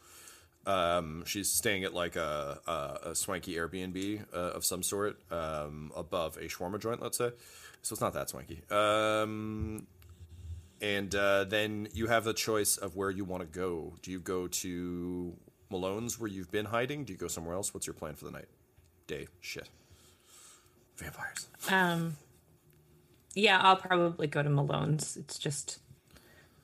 Um, 0.68 1.24
she's 1.24 1.50
staying 1.50 1.84
at 1.84 1.94
like 1.94 2.16
a, 2.16 2.60
a, 2.66 3.10
a 3.10 3.14
swanky 3.14 3.54
Airbnb 3.54 4.24
uh, 4.34 4.36
of 4.36 4.66
some 4.66 4.82
sort 4.82 5.18
um, 5.32 5.90
above 5.96 6.36
a 6.36 6.42
shawarma 6.42 6.78
joint, 6.78 7.00
let's 7.00 7.16
say. 7.16 7.30
So 7.80 7.94
it's 7.94 8.02
not 8.02 8.12
that 8.12 8.28
swanky. 8.28 8.60
Um, 8.70 9.86
and 10.82 11.14
uh, 11.14 11.44
then 11.44 11.88
you 11.94 12.08
have 12.08 12.24
the 12.24 12.34
choice 12.34 12.76
of 12.76 12.96
where 12.96 13.10
you 13.10 13.24
want 13.24 13.50
to 13.50 13.58
go. 13.58 13.94
Do 14.02 14.10
you 14.10 14.20
go 14.20 14.46
to 14.46 15.34
Malone's 15.70 16.20
where 16.20 16.28
you've 16.28 16.50
been 16.50 16.66
hiding? 16.66 17.04
Do 17.04 17.14
you 17.14 17.18
go 17.18 17.28
somewhere 17.28 17.54
else? 17.54 17.72
What's 17.72 17.86
your 17.86 17.94
plan 17.94 18.14
for 18.14 18.26
the 18.26 18.32
night? 18.32 18.48
Day. 19.06 19.28
Shit. 19.40 19.70
Vampires. 20.98 21.48
Um, 21.70 22.16
yeah, 23.34 23.58
I'll 23.62 23.76
probably 23.76 24.26
go 24.26 24.42
to 24.42 24.50
Malone's. 24.50 25.16
It's 25.16 25.38
just 25.38 25.78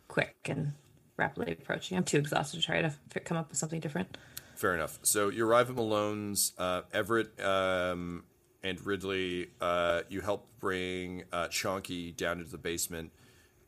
quick 0.08 0.36
and 0.44 0.74
rapidly 1.16 1.52
approaching. 1.52 1.96
I'm 1.96 2.04
too 2.04 2.18
exhausted 2.18 2.60
to 2.60 2.66
try 2.66 2.82
to 2.82 3.20
come 3.20 3.36
up 3.36 3.48
with 3.48 3.58
something 3.58 3.80
different. 3.80 4.16
Fair 4.56 4.74
enough. 4.74 4.98
So 5.02 5.28
you 5.28 5.46
arrive 5.46 5.70
at 5.70 5.76
Malone's. 5.76 6.52
Uh, 6.58 6.82
Everett 6.92 7.38
um, 7.40 8.24
and 8.62 8.84
Ridley, 8.84 9.50
uh, 9.60 10.02
you 10.08 10.20
help 10.20 10.46
bring 10.60 11.24
uh, 11.32 11.48
Chonky 11.48 12.16
down 12.16 12.38
into 12.38 12.50
the 12.50 12.58
basement. 12.58 13.10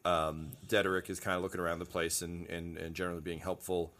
Um, 0.04 0.52
Dederick 0.68 1.10
is 1.10 1.18
kind 1.18 1.36
of 1.36 1.42
looking 1.42 1.60
around 1.60 1.80
the 1.80 1.84
place 1.84 2.22
and, 2.22 2.48
and, 2.48 2.78
and 2.78 2.94
generally 2.94 3.20
being 3.20 3.40
helpful. 3.40 3.92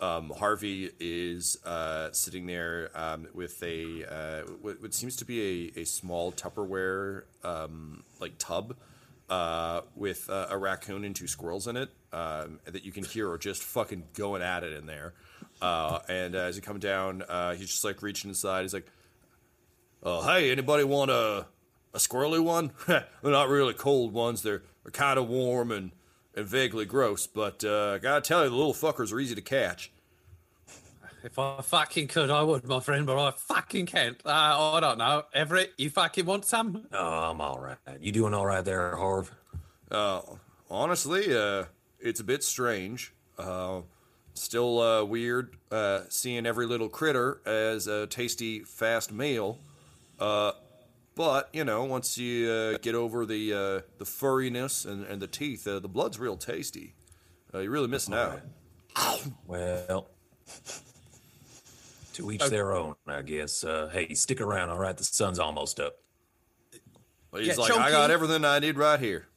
Um, 0.00 0.32
Harvey 0.36 0.90
is 0.98 1.56
uh, 1.64 2.10
sitting 2.10 2.46
there 2.46 2.90
um, 2.94 3.28
with 3.32 3.62
a 3.62 4.04
uh, 4.04 4.50
what, 4.60 4.82
what 4.82 4.92
seems 4.92 5.14
to 5.16 5.24
be 5.24 5.70
a, 5.76 5.80
a 5.80 5.84
small 5.84 6.32
Tupperware 6.32 7.22
um, 7.44 8.02
like 8.18 8.32
tub 8.38 8.76
uh, 9.32 9.80
with 9.96 10.28
uh, 10.28 10.48
a 10.50 10.58
raccoon 10.58 11.04
and 11.04 11.16
two 11.16 11.26
squirrels 11.26 11.66
in 11.66 11.74
it 11.74 11.88
um, 12.12 12.60
that 12.66 12.84
you 12.84 12.92
can 12.92 13.02
hear 13.02 13.30
are 13.30 13.38
just 13.38 13.62
fucking 13.62 14.02
going 14.12 14.42
at 14.42 14.62
it 14.62 14.74
in 14.74 14.84
there. 14.84 15.14
Uh, 15.62 16.00
and 16.06 16.36
uh, 16.36 16.40
as 16.40 16.56
you 16.56 16.60
come 16.60 16.78
down, 16.78 17.22
uh, 17.22 17.54
he's 17.54 17.68
just 17.68 17.82
like 17.82 18.02
reaching 18.02 18.28
inside. 18.28 18.60
He's 18.60 18.74
like, 18.74 18.86
"Oh, 20.02 20.22
hey, 20.22 20.50
anybody 20.50 20.84
want 20.84 21.10
a 21.10 21.46
a 21.94 21.98
squirrely 21.98 22.44
one? 22.44 22.72
They're 22.86 23.06
not 23.22 23.48
really 23.48 23.72
cold 23.72 24.12
ones. 24.12 24.42
They're 24.42 24.62
they're 24.82 24.92
kind 24.92 25.18
of 25.18 25.28
warm 25.28 25.72
and 25.72 25.92
and 26.36 26.46
vaguely 26.46 26.84
gross. 26.84 27.26
But 27.26 27.60
gotta 27.60 28.20
tell 28.20 28.44
you, 28.44 28.50
the 28.50 28.56
little 28.56 28.74
fuckers 28.74 29.14
are 29.14 29.20
easy 29.20 29.34
to 29.34 29.40
catch." 29.40 29.90
If 31.24 31.38
I 31.38 31.60
fucking 31.60 32.08
could, 32.08 32.30
I 32.30 32.42
would, 32.42 32.66
my 32.66 32.80
friend, 32.80 33.06
but 33.06 33.16
I 33.16 33.30
fucking 33.30 33.86
can't. 33.86 34.20
Uh, 34.24 34.30
I 34.74 34.80
don't 34.80 34.98
know. 34.98 35.24
Everett, 35.32 35.72
you 35.78 35.88
fucking 35.88 36.26
want 36.26 36.44
some? 36.44 36.86
Oh, 36.92 37.30
I'm 37.30 37.40
all 37.40 37.60
right. 37.60 37.76
You 38.00 38.10
doing 38.10 38.34
all 38.34 38.44
right 38.44 38.64
there, 38.64 38.96
Harv? 38.96 39.30
Uh, 39.90 40.20
honestly, 40.68 41.36
uh, 41.36 41.64
it's 42.00 42.18
a 42.18 42.24
bit 42.24 42.42
strange. 42.42 43.12
Uh, 43.38 43.82
still 44.34 44.80
uh, 44.80 45.04
weird 45.04 45.56
uh, 45.70 46.00
seeing 46.08 46.44
every 46.44 46.66
little 46.66 46.88
critter 46.88 47.40
as 47.46 47.86
a 47.86 48.06
tasty, 48.08 48.60
fast 48.60 49.12
meal. 49.12 49.58
Uh, 50.18 50.52
but 51.14 51.48
you 51.52 51.64
know, 51.64 51.84
once 51.84 52.18
you 52.18 52.50
uh, 52.50 52.78
get 52.78 52.94
over 52.94 53.26
the 53.26 53.52
uh, 53.52 53.80
the 53.98 54.04
furriness 54.04 54.86
and, 54.86 55.04
and 55.06 55.20
the 55.20 55.26
teeth, 55.26 55.66
uh, 55.66 55.78
the 55.78 55.88
blood's 55.88 56.18
real 56.18 56.36
tasty. 56.36 56.94
Uh, 57.54 57.58
you're 57.58 57.70
really 57.70 57.88
missing 57.88 58.14
out. 58.14 58.40
Well, 59.46 60.08
to 62.14 62.30
each 62.30 62.44
their 62.46 62.72
own, 62.72 62.94
I 63.06 63.22
guess. 63.22 63.64
Uh, 63.64 63.88
hey, 63.92 64.14
stick 64.14 64.40
around, 64.40 64.70
all 64.70 64.78
right? 64.78 64.96
The 64.96 65.04
sun's 65.04 65.38
almost 65.38 65.80
up. 65.80 65.96
He's 67.34 67.48
Yeah, 67.48 67.54
like, 67.54 67.72
I 67.72 67.90
got 67.90 68.10
everything 68.10 68.44
I 68.44 68.58
need 68.58 68.76
right 68.76 69.00
here. 69.00 69.28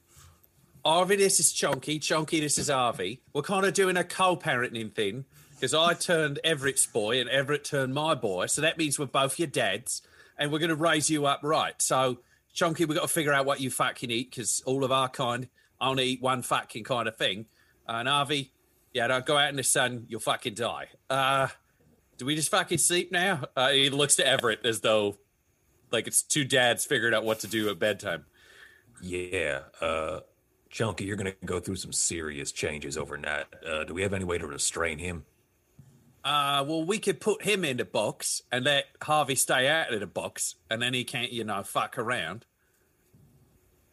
Arvy, 0.85 1.17
this 1.17 1.39
is 1.39 1.51
Chunky. 1.51 1.97
Chunky, 1.97 2.39
this 2.39 2.57
is 2.57 2.69
Arvy. 2.69 3.19
We're 3.33 3.41
kind 3.41 3.65
of 3.65 3.73
doing 3.73 3.97
a 3.97 4.03
co-parenting 4.03 4.93
thing 4.93 5.25
because 5.55 5.73
I 5.73 5.93
turned 5.93 6.39
Everett's 6.43 6.85
boy 6.85 7.19
and 7.19 7.29
Everett 7.29 7.63
turned 7.63 7.93
my 7.93 8.13
boy. 8.13 8.45
So 8.47 8.61
that 8.61 8.77
means 8.77 8.99
we're 8.99 9.07
both 9.07 9.39
your 9.39 9.47
dads 9.47 10.01
and 10.37 10.51
we're 10.51 10.59
going 10.59 10.69
to 10.69 10.75
raise 10.75 11.09
you 11.09 11.25
up 11.25 11.39
right. 11.41 11.81
So, 11.81 12.19
Chunky, 12.53 12.85
we've 12.85 12.97
got 12.97 13.07
to 13.07 13.13
figure 13.13 13.33
out 13.33 13.45
what 13.45 13.61
you 13.61 13.71
fucking 13.71 14.11
eat 14.11 14.29
because 14.29 14.61
all 14.65 14.83
of 14.83 14.91
our 14.91 15.09
kind 15.09 15.47
only 15.81 16.05
eat 16.05 16.21
one 16.21 16.41
fucking 16.41 16.83
kind 16.83 17.07
of 17.07 17.15
thing. 17.17 17.47
And 17.87 18.07
Arvy, 18.07 18.49
yeah, 18.93 19.07
don't 19.07 19.25
go 19.25 19.37
out 19.37 19.49
in 19.49 19.55
the 19.55 19.63
sun. 19.63 20.05
You'll 20.07 20.19
fucking 20.19 20.53
die. 20.53 20.87
Uh, 21.09 21.47
do 22.17 22.25
we 22.25 22.35
just 22.35 22.49
fucking 22.49 22.77
sleep 22.77 23.11
now? 23.11 23.45
Uh, 23.55 23.69
he 23.71 23.89
looks 23.89 24.15
to 24.17 24.25
Everett 24.27 24.65
as 24.65 24.81
though 24.81 25.17
like 25.91 26.07
it's 26.07 26.21
two 26.21 26.43
dads 26.45 26.85
figuring 26.85 27.13
out 27.13 27.23
what 27.23 27.39
to 27.41 27.47
do 27.47 27.69
at 27.69 27.79
bedtime. 27.79 28.25
Yeah, 29.01 29.61
uh, 29.81 30.21
Chunky, 30.69 31.05
you're 31.05 31.15
gonna 31.17 31.33
go 31.45 31.59
through 31.59 31.75
some 31.77 31.93
serious 31.93 32.51
changes 32.51 32.97
overnight. 32.97 33.45
Uh, 33.65 33.83
do 33.83 33.93
we 33.93 34.01
have 34.01 34.13
any 34.13 34.25
way 34.25 34.37
to 34.37 34.47
restrain 34.47 34.97
him? 34.99 35.25
Uh, 36.23 36.65
well, 36.67 36.83
we 36.83 36.97
could 36.97 37.21
put 37.21 37.43
him 37.43 37.63
in 37.63 37.77
the 37.77 37.85
box 37.85 38.41
and 38.51 38.65
let 38.65 38.85
Harvey 39.01 39.35
stay 39.35 39.67
out 39.67 39.93
of 39.93 39.99
the 39.99 40.07
box, 40.07 40.55
and 40.71 40.81
then 40.81 40.93
he 40.95 41.03
can't, 41.03 41.31
you 41.31 41.43
know, 41.43 41.61
fuck 41.61 41.97
around. 41.99 42.45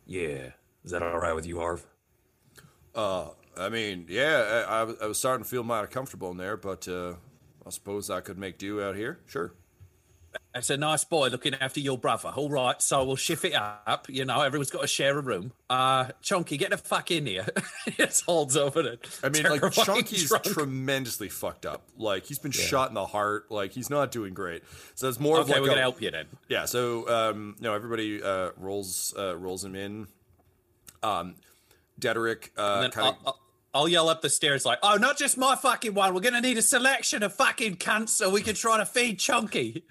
Yeah, 0.06 0.50
is 0.84 0.90
that 0.92 1.02
all 1.02 1.18
right 1.18 1.34
with 1.34 1.46
you, 1.46 1.58
Harv? 1.58 1.84
Uh, 2.94 3.28
I 3.56 3.68
mean, 3.68 4.06
yeah, 4.08 4.64
I, 4.68 4.80
I 4.80 4.84
was- 4.84 4.96
I 5.02 5.06
was 5.06 5.18
starting 5.18 5.44
to 5.44 5.48
feel 5.50 5.62
mighty 5.62 5.88
comfortable 5.88 6.30
in 6.30 6.36
there, 6.38 6.56
but 6.56 6.88
uh, 6.88 7.14
I 7.66 7.70
suppose 7.70 8.10
I 8.10 8.20
could 8.20 8.38
make 8.38 8.58
do 8.58 8.82
out 8.82 8.96
here. 8.96 9.20
Sure. 9.26 9.54
That's 10.54 10.70
a 10.70 10.78
nice 10.78 11.04
boy 11.04 11.28
looking 11.28 11.54
after 11.54 11.78
your 11.80 11.98
brother. 11.98 12.30
All 12.30 12.48
right, 12.48 12.80
so 12.80 13.04
we'll 13.04 13.16
shift 13.16 13.44
it 13.44 13.54
up. 13.54 14.06
You 14.08 14.24
know, 14.24 14.40
everyone's 14.40 14.70
got 14.70 14.80
to 14.80 14.86
share 14.86 15.18
a 15.18 15.20
room. 15.20 15.52
Uh, 15.68 16.06
Chunky, 16.22 16.56
get 16.56 16.70
the 16.70 16.78
fuck 16.78 17.10
in 17.10 17.26
here. 17.26 17.46
it 17.86 18.22
holds 18.26 18.56
over 18.56 18.80
it. 18.80 19.06
I 19.22 19.28
mean, 19.28 19.42
like 19.44 19.70
Chunky's 19.72 20.32
tremendously 20.42 21.28
fucked 21.28 21.66
up. 21.66 21.82
Like 21.98 22.24
he's 22.24 22.38
been 22.38 22.50
shot 22.50 22.88
in 22.88 22.94
the 22.94 23.04
heart. 23.06 23.50
Like 23.50 23.72
he's 23.72 23.90
not 23.90 24.10
doing 24.10 24.32
great. 24.32 24.62
So 24.94 25.08
it's 25.08 25.20
more 25.20 25.38
of 25.38 25.44
Okay, 25.44 25.54
like 25.54 25.62
we're 25.62 25.68
a- 25.68 25.70
gonna 25.72 25.80
help 25.82 26.00
you 26.00 26.10
then. 26.10 26.26
Yeah. 26.48 26.64
So 26.64 27.08
um, 27.08 27.56
no, 27.60 27.74
everybody 27.74 28.22
uh, 28.22 28.50
rolls 28.56 29.14
uh, 29.18 29.36
rolls 29.36 29.62
him 29.64 29.74
in. 29.74 30.06
Um, 31.02 31.34
Dederick 32.00 32.50
uh, 32.56 32.88
kind 32.88 33.16
of 33.26 33.34
I'll, 33.74 33.80
I'll, 33.80 33.82
I'll 33.82 33.88
yell 33.88 34.08
up 34.08 34.22
the 34.22 34.30
stairs 34.30 34.64
like, 34.64 34.78
"Oh, 34.82 34.96
not 34.96 35.18
just 35.18 35.36
my 35.36 35.56
fucking 35.56 35.94
one. 35.94 36.14
We're 36.14 36.20
gonna 36.20 36.40
need 36.40 36.58
a 36.58 36.62
selection 36.62 37.22
of 37.22 37.34
fucking 37.34 37.76
cunts 37.76 38.10
so 38.10 38.30
we 38.30 38.42
can 38.42 38.54
try 38.54 38.78
to 38.78 38.86
feed 38.86 39.18
Chunky. 39.18 39.84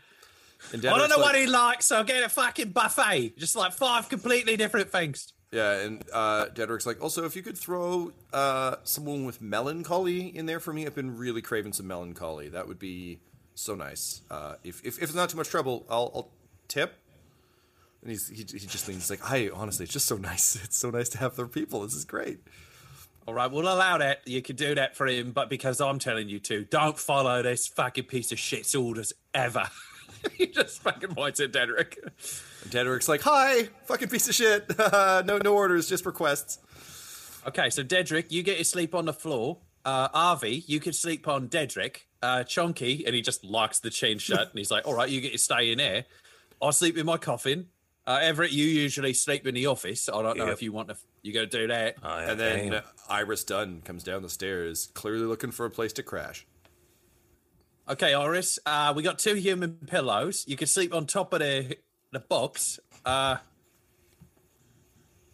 I 0.73 0.77
don't 0.77 1.09
know 1.09 1.17
what 1.17 1.35
he 1.35 1.47
likes, 1.47 1.87
so 1.87 2.03
get 2.03 2.23
a 2.23 2.29
fucking 2.29 2.69
buffet. 2.69 3.37
Just 3.37 3.55
like 3.55 3.73
five 3.73 4.09
completely 4.09 4.57
different 4.57 4.91
things." 4.91 5.33
Yeah, 5.51 5.81
and 5.81 6.03
uh, 6.13 6.45
Dedrick's 6.45 6.85
like, 6.85 7.01
also, 7.01 7.25
if 7.25 7.35
you 7.35 7.43
could 7.43 7.57
throw 7.57 8.13
uh, 8.31 8.75
someone 8.83 9.25
with 9.25 9.41
melancholy 9.41 10.27
in 10.27 10.45
there 10.45 10.61
for 10.61 10.71
me, 10.71 10.85
I've 10.85 10.95
been 10.95 11.17
really 11.17 11.41
craving 11.41 11.73
some 11.73 11.87
melancholy. 11.87 12.47
That 12.47 12.69
would 12.69 12.79
be 12.79 13.19
so 13.55 13.75
nice. 13.75 14.21
Uh, 14.31 14.55
if, 14.63 14.81
if, 14.85 14.97
if 14.97 15.03
it's 15.03 15.13
not 15.13 15.29
too 15.29 15.35
much 15.35 15.49
trouble, 15.49 15.85
I'll, 15.89 16.09
I'll 16.15 16.29
tip. 16.69 16.93
And 18.01 18.11
he's, 18.11 18.29
he, 18.29 18.37
he 18.37 18.65
just 18.65 18.87
leans 18.87 19.09
like, 19.09 19.29
I 19.29 19.49
honestly, 19.53 19.83
it's 19.83 19.91
just 19.91 20.05
so 20.05 20.15
nice. 20.31 20.55
It's 20.63 20.77
so 20.77 20.89
nice 20.89 21.09
to 21.09 21.17
have 21.17 21.35
their 21.35 21.47
people. 21.47 21.81
This 21.81 21.95
is 21.95 22.05
great. 22.05 22.39
All 23.27 23.35
right, 23.35 23.51
we'll 23.51 23.71
allow 23.71 23.99
that. 23.99 24.27
You 24.27 24.41
can 24.41 24.55
do 24.55 24.73
that 24.75 24.95
for 24.95 25.05
him, 25.05 25.31
but 25.31 25.49
because 25.49 25.79
I'm 25.79 25.99
telling 25.99 26.27
you 26.27 26.39
to, 26.39 26.65
don't 26.65 26.97
follow 26.97 27.43
this 27.43 27.67
fucking 27.67 28.05
piece 28.05 28.31
of 28.31 28.39
shit's 28.39 28.73
orders 28.73 29.13
ever. 29.33 29.69
he 30.37 30.47
just 30.47 30.81
fucking 30.81 31.13
points 31.13 31.39
at 31.39 31.51
Dedrick. 31.51 31.97
Dedrick's 32.69 33.07
like, 33.07 33.21
hi, 33.21 33.69
fucking 33.85 34.09
piece 34.09 34.27
of 34.27 34.35
shit. 34.35 34.71
no, 34.79 35.39
no 35.43 35.53
orders, 35.53 35.87
just 35.87 36.05
requests. 36.05 36.57
Okay, 37.47 37.69
so 37.69 37.83
Dedrick, 37.83 38.31
you 38.31 38.41
get 38.43 38.57
to 38.57 38.65
sleep 38.65 38.95
on 38.95 39.05
the 39.05 39.13
floor. 39.13 39.57
Uh, 39.85 40.09
Arvi, 40.09 40.63
you 40.67 40.79
could 40.79 40.95
sleep 40.95 41.27
on 41.27 41.47
Dedrick. 41.47 41.97
Uh, 42.23 42.43
Chonky, 42.43 43.03
and 43.05 43.15
he 43.15 43.21
just 43.21 43.43
locks 43.43 43.79
the 43.79 43.89
chain 43.89 44.19
shut, 44.19 44.41
and 44.41 44.55
he's 44.55 44.69
like, 44.69 44.85
"All 44.87 44.93
right, 44.93 45.09
you 45.09 45.21
get 45.21 45.31
to 45.31 45.39
stay 45.39 45.71
in 45.71 45.79
there. 45.79 46.05
I'll 46.61 46.71
sleep 46.71 46.95
in 46.95 47.07
my 47.07 47.17
coffin." 47.17 47.65
Uh, 48.07 48.19
Everett, 48.21 48.51
you 48.51 48.65
usually 48.65 49.13
sleep 49.13 49.45
in 49.45 49.53
the 49.55 49.67
office. 49.67 50.09
I 50.09 50.21
don't 50.21 50.37
know 50.37 50.45
Yep. 50.45 50.53
if 50.53 50.61
you 50.63 50.71
want 50.71 50.89
to. 50.89 50.97
You 51.21 51.33
go 51.33 51.45
do 51.45 51.67
that. 51.67 51.97
I 52.01 52.23
And 52.23 52.39
then 52.39 52.59
am. 52.59 52.73
uh, 52.73 52.81
Iris 53.09 53.43
Dunn 53.43 53.81
comes 53.81 54.03
down 54.03 54.23
the 54.23 54.29
stairs, 54.29 54.89
clearly 54.95 55.25
looking 55.25 55.51
for 55.51 55.65
a 55.65 55.69
place 55.69 55.93
to 55.93 56.03
crash. 56.03 56.47
Okay, 57.87 58.13
Iris, 58.13 58.57
uh, 58.65 58.93
we 58.95 59.03
got 59.03 59.19
two 59.19 59.35
human 59.35 59.73
pillows. 59.87 60.45
You 60.47 60.55
can 60.57 60.67
sleep 60.67 60.93
on 60.93 61.05
top 61.05 61.33
of 61.33 61.39
the 61.39 61.77
the 62.11 62.19
box. 62.19 62.79
Uh, 63.05 63.37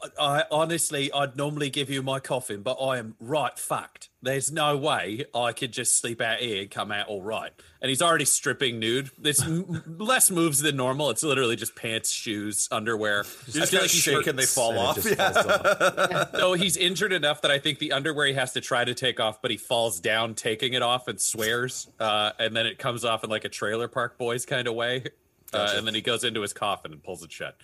I, 0.01 0.07
I 0.39 0.43
honestly, 0.51 1.11
I'd 1.11 1.35
normally 1.35 1.69
give 1.69 1.89
you 1.89 2.01
my 2.03 2.19
coffin, 2.19 2.61
but 2.61 2.73
I 2.75 2.97
am 2.97 3.15
right 3.19 3.57
fucked. 3.57 4.09
There's 4.21 4.51
no 4.51 4.75
way 4.77 5.25
I 5.33 5.53
could 5.53 5.71
just 5.71 5.97
sleep 5.97 6.21
out 6.21 6.39
here 6.39 6.61
and 6.61 6.69
come 6.71 6.91
out 6.91 7.07
all 7.07 7.21
right. 7.21 7.51
And 7.81 7.89
he's 7.89 8.01
already 8.01 8.25
stripping 8.25 8.79
nude. 8.79 9.09
It's 9.23 9.41
m- 9.43 9.83
less 9.97 10.29
moves 10.29 10.59
than 10.59 10.75
normal. 10.75 11.09
It's 11.11 11.23
literally 11.23 11.55
just 11.55 11.75
pants, 11.75 12.11
shoes, 12.11 12.67
underwear. 12.71 13.25
You 13.47 13.53
just 13.53 13.71
gotta 13.71 13.87
shake 13.87 14.27
and 14.27 14.37
they 14.37 14.45
fall 14.45 14.71
And 14.71 14.79
off. 14.79 14.95
just 14.95 15.09
Yeah. 15.09 15.31
falls 15.31 15.47
off. 16.11 16.33
No, 16.33 16.53
he's 16.53 16.77
injured 16.77 17.13
enough 17.13 17.41
that 17.41 17.51
I 17.51 17.59
think 17.59 17.79
the 17.79 17.91
underwear 17.93 18.27
he 18.27 18.33
has 18.33 18.53
to 18.53 18.61
try 18.61 18.83
to 18.85 18.93
take 18.93 19.19
off, 19.19 19.41
but 19.41 19.49
he 19.51 19.57
falls 19.57 19.99
down 19.99 20.33
taking 20.35 20.73
it 20.73 20.81
off 20.81 21.07
and 21.07 21.19
swears, 21.21 21.87
uh, 21.99 22.31
and 22.39 22.55
then 22.55 22.65
it 22.65 22.77
comes 22.79 23.05
off 23.05 23.23
in 23.23 23.29
like 23.29 23.45
a 23.45 23.49
trailer 23.49 23.87
park 23.87 24.17
boys 24.17 24.45
kind 24.45 24.67
of 24.67 24.73
way, 24.75 25.05
uh, 25.53 25.73
and 25.75 25.87
then 25.87 25.93
he 25.95 26.01
goes 26.01 26.23
into 26.23 26.41
his 26.41 26.53
coffin 26.53 26.91
and 26.91 27.01
pulls 27.03 27.23
it 27.23 27.31
shut. 27.31 27.55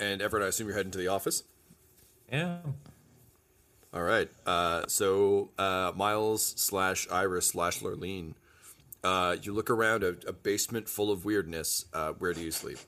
And 0.00 0.20
Everett, 0.20 0.42
I 0.42 0.48
assume 0.48 0.66
you're 0.66 0.76
heading 0.76 0.92
to 0.92 0.98
the 0.98 1.08
office. 1.08 1.44
Yeah. 2.30 2.58
All 3.92 4.02
right. 4.02 4.28
Uh, 4.44 4.82
so 4.88 5.50
uh, 5.58 5.92
Miles 5.94 6.54
slash 6.56 7.06
Iris 7.10 7.48
slash 7.48 7.80
Lurleen, 7.80 8.34
uh, 9.04 9.36
you 9.40 9.52
look 9.52 9.70
around 9.70 10.02
a, 10.02 10.16
a 10.26 10.32
basement 10.32 10.88
full 10.88 11.12
of 11.12 11.24
weirdness. 11.24 11.84
Uh, 11.92 12.12
where 12.12 12.32
do 12.32 12.40
you 12.40 12.50
sleep? 12.50 12.78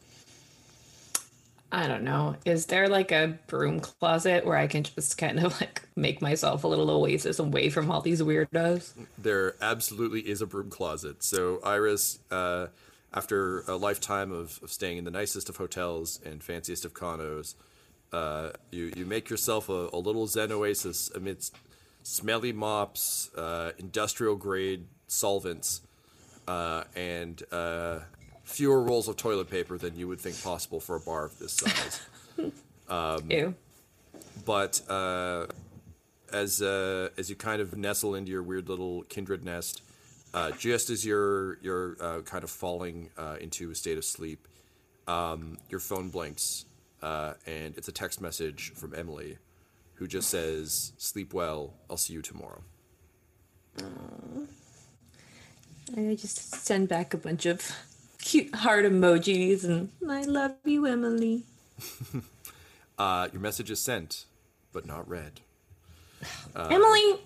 I 1.72 1.88
don't 1.88 2.04
know. 2.04 2.36
Is 2.44 2.66
there 2.66 2.88
like 2.88 3.12
a 3.12 3.38
broom 3.48 3.80
closet 3.80 4.46
where 4.46 4.56
I 4.56 4.66
can 4.66 4.84
just 4.84 5.18
kind 5.18 5.38
of 5.38 5.60
like 5.60 5.82
make 5.96 6.22
myself 6.22 6.64
a 6.64 6.68
little 6.68 6.90
oasis 6.90 7.38
away 7.38 7.70
from 7.70 7.90
all 7.90 8.00
these 8.00 8.22
weirdos? 8.22 8.92
There 9.18 9.54
absolutely 9.60 10.20
is 10.20 10.40
a 10.40 10.46
broom 10.46 10.70
closet. 10.70 11.22
So 11.22 11.60
Iris, 11.62 12.20
uh, 12.30 12.68
after 13.16 13.60
a 13.62 13.76
lifetime 13.76 14.30
of, 14.30 14.60
of 14.62 14.70
staying 14.70 14.98
in 14.98 15.04
the 15.04 15.10
nicest 15.10 15.48
of 15.48 15.56
hotels 15.56 16.20
and 16.24 16.44
fanciest 16.44 16.84
of 16.84 16.92
condos, 16.92 17.54
uh, 18.12 18.50
you 18.70 18.92
you 18.94 19.06
make 19.06 19.30
yourself 19.30 19.68
a, 19.68 19.88
a 19.92 19.98
little 19.98 20.26
zen 20.26 20.52
oasis 20.52 21.10
amidst 21.14 21.56
smelly 22.02 22.52
mops, 22.52 23.30
uh, 23.34 23.72
industrial 23.78 24.36
grade 24.36 24.86
solvents, 25.08 25.80
uh, 26.46 26.84
and 26.94 27.42
uh, 27.50 28.00
fewer 28.44 28.80
rolls 28.80 29.08
of 29.08 29.16
toilet 29.16 29.50
paper 29.50 29.76
than 29.76 29.96
you 29.96 30.06
would 30.06 30.20
think 30.20 30.40
possible 30.42 30.78
for 30.78 30.94
a 30.94 31.00
bar 31.00 31.24
of 31.24 31.38
this 31.38 31.54
size. 31.54 32.00
Ew. 33.28 33.54
but 34.44 34.80
uh, 34.88 35.46
as 36.32 36.62
uh, 36.62 37.08
as 37.16 37.28
you 37.30 37.34
kind 37.34 37.60
of 37.60 37.76
nestle 37.76 38.14
into 38.14 38.30
your 38.30 38.42
weird 38.42 38.68
little 38.68 39.02
kindred 39.04 39.44
nest, 39.44 39.82
just 40.56 40.90
as 40.90 41.04
you're 41.04 41.58
you're 41.62 41.96
uh, 42.00 42.20
kind 42.22 42.44
of 42.44 42.50
falling 42.50 43.10
uh, 43.16 43.36
into 43.40 43.70
a 43.70 43.74
state 43.74 43.98
of 43.98 44.04
sleep, 44.04 44.46
um, 45.06 45.58
your 45.70 45.80
phone 45.80 46.08
blinks, 46.10 46.66
uh, 47.02 47.34
and 47.46 47.76
it's 47.76 47.88
a 47.88 47.92
text 47.92 48.20
message 48.20 48.72
from 48.74 48.94
Emily, 48.94 49.38
who 49.94 50.06
just 50.06 50.28
says, 50.28 50.92
"Sleep 50.98 51.32
well. 51.32 51.74
I'll 51.88 51.96
see 51.96 52.12
you 52.12 52.22
tomorrow." 52.22 52.62
I 55.96 56.14
just 56.16 56.54
send 56.54 56.88
back 56.88 57.14
a 57.14 57.16
bunch 57.16 57.46
of 57.46 57.60
cute 58.18 58.54
heart 58.54 58.84
emojis 58.84 59.64
and 59.64 59.90
I 60.08 60.22
love 60.22 60.56
you, 60.64 60.86
Emily. 60.86 61.44
Uh, 62.98 63.28
your 63.30 63.42
message 63.42 63.70
is 63.70 63.78
sent, 63.78 64.24
but 64.72 64.86
not 64.86 65.06
read. 65.06 65.40
Emily! 66.56 67.20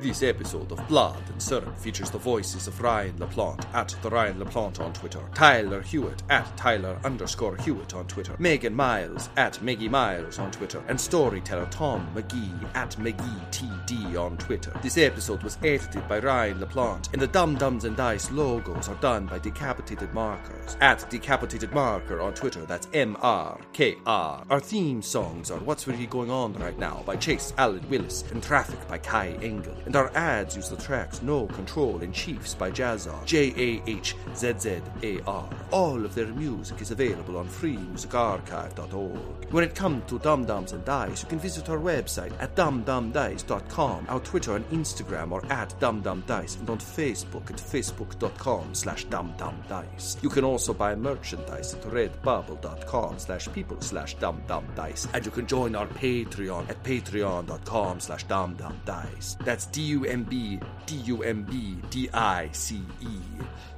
This 0.00 0.22
episode 0.22 0.72
of 0.72 0.88
Blood 0.88 1.22
and 1.28 1.40
Syrup 1.40 1.78
features 1.78 2.10
the 2.10 2.18
voices 2.18 2.66
of 2.66 2.80
Ryan 2.80 3.12
LaPlante 3.18 3.72
at 3.72 3.94
the 4.02 4.10
Ryan 4.10 4.40
LaPlante 4.40 4.80
on 4.80 4.92
Twitter, 4.92 5.20
Tyler 5.34 5.80
Hewitt 5.80 6.22
at 6.28 6.56
Tyler 6.56 6.98
underscore 7.04 7.56
Hewitt 7.58 7.94
on 7.94 8.06
Twitter, 8.08 8.34
Megan 8.38 8.74
Miles 8.74 9.28
at 9.36 9.62
Meggie 9.62 9.90
Miles 9.90 10.40
on 10.40 10.50
Twitter, 10.50 10.82
and 10.88 11.00
storyteller 11.00 11.68
Tom 11.70 12.08
McGee 12.16 12.74
at 12.74 12.96
McGeeTD 12.96 14.18
on 14.18 14.36
Twitter. 14.38 14.72
This 14.82 14.98
episode 14.98 15.42
was 15.44 15.58
edited 15.62 16.08
by 16.08 16.18
Ryan 16.18 16.58
LaPlante, 16.58 17.12
and 17.12 17.22
the 17.22 17.28
Dumb 17.28 17.54
Dumbs 17.54 17.84
and 17.84 17.96
Dice 17.96 18.30
logos 18.32 18.88
are 18.88 18.96
done 18.96 19.26
by 19.26 19.38
Decapitated 19.38 20.12
Markers 20.12 20.76
at 20.80 21.08
Decapitated 21.10 21.72
Marker 21.72 22.20
on 22.20 22.34
Twitter. 22.34 22.64
That's 22.64 22.88
M 22.92 23.16
R 23.20 23.60
K 23.72 23.98
R. 24.06 24.42
Our 24.50 24.60
theme 24.60 25.02
songs 25.02 25.50
are 25.50 25.60
What's 25.60 25.86
Really 25.86 26.06
Going 26.06 26.30
On 26.30 26.54
Right 26.54 26.78
Now 26.78 27.04
by 27.06 27.14
Chase 27.14 27.52
Allen 27.58 27.88
Willis 27.88 28.24
and 28.32 28.42
Traffic 28.42 28.88
by 28.88 28.98
Kai 28.98 29.38
Engel. 29.42 29.76
And 29.86 29.96
our 29.96 30.14
ads 30.16 30.56
use 30.56 30.68
the 30.68 30.76
tracks 30.76 31.22
No 31.22 31.46
Control 31.46 32.02
and 32.02 32.14
Chiefs 32.14 32.54
by 32.54 32.70
Jahzzar, 32.70 33.24
J 33.24 33.52
A 33.56 33.82
H 33.88 34.14
Z 34.34 34.54
Z 34.58 34.80
A 35.02 35.20
R. 35.22 35.48
All 35.70 36.04
of 36.04 36.14
their 36.14 36.26
music 36.26 36.80
is 36.80 36.90
available 36.90 37.36
on 37.36 37.48
freemusicarchive.org. 37.48 39.52
When 39.52 39.64
it 39.64 39.74
comes 39.74 40.08
to 40.08 40.18
Dumb 40.18 40.44
Dumbs 40.44 40.72
and 40.72 40.84
Dice, 40.84 41.22
you 41.22 41.28
can 41.28 41.38
visit 41.38 41.68
our 41.68 41.78
website 41.78 42.32
at 42.40 42.54
dumbdumbdice.com, 42.54 44.06
our 44.08 44.20
Twitter 44.20 44.56
and 44.56 44.68
Instagram 44.70 45.32
are 45.32 45.44
at 45.52 45.78
dumbdumbdice, 45.80 46.60
and 46.60 46.70
on 46.70 46.78
Facebook 46.78 47.50
at 47.50 47.56
facebook.com 47.56 48.74
slash 48.74 49.06
dumbdumbdice. 49.06 50.22
You 50.22 50.30
can 50.30 50.44
also 50.44 50.72
buy 50.72 50.94
merchandise 50.94 51.74
at 51.74 51.82
redbubble.com 51.82 53.18
slash 53.18 53.52
people 53.52 53.80
slash 53.80 54.16
dumbdumbdice, 54.16 55.08
and 55.12 55.24
you 55.24 55.30
can 55.30 55.46
join 55.46 55.74
our 55.74 55.86
Patreon 55.86 56.68
at 56.68 56.82
patreon.com 56.82 58.00
slash 58.00 58.26
dumbdumbdice. 58.26 59.38
That's 59.44 59.66
D-U-M-B, 59.72 60.60
D-U-M-B, 60.86 61.78
D-I-C-E. 61.90 63.16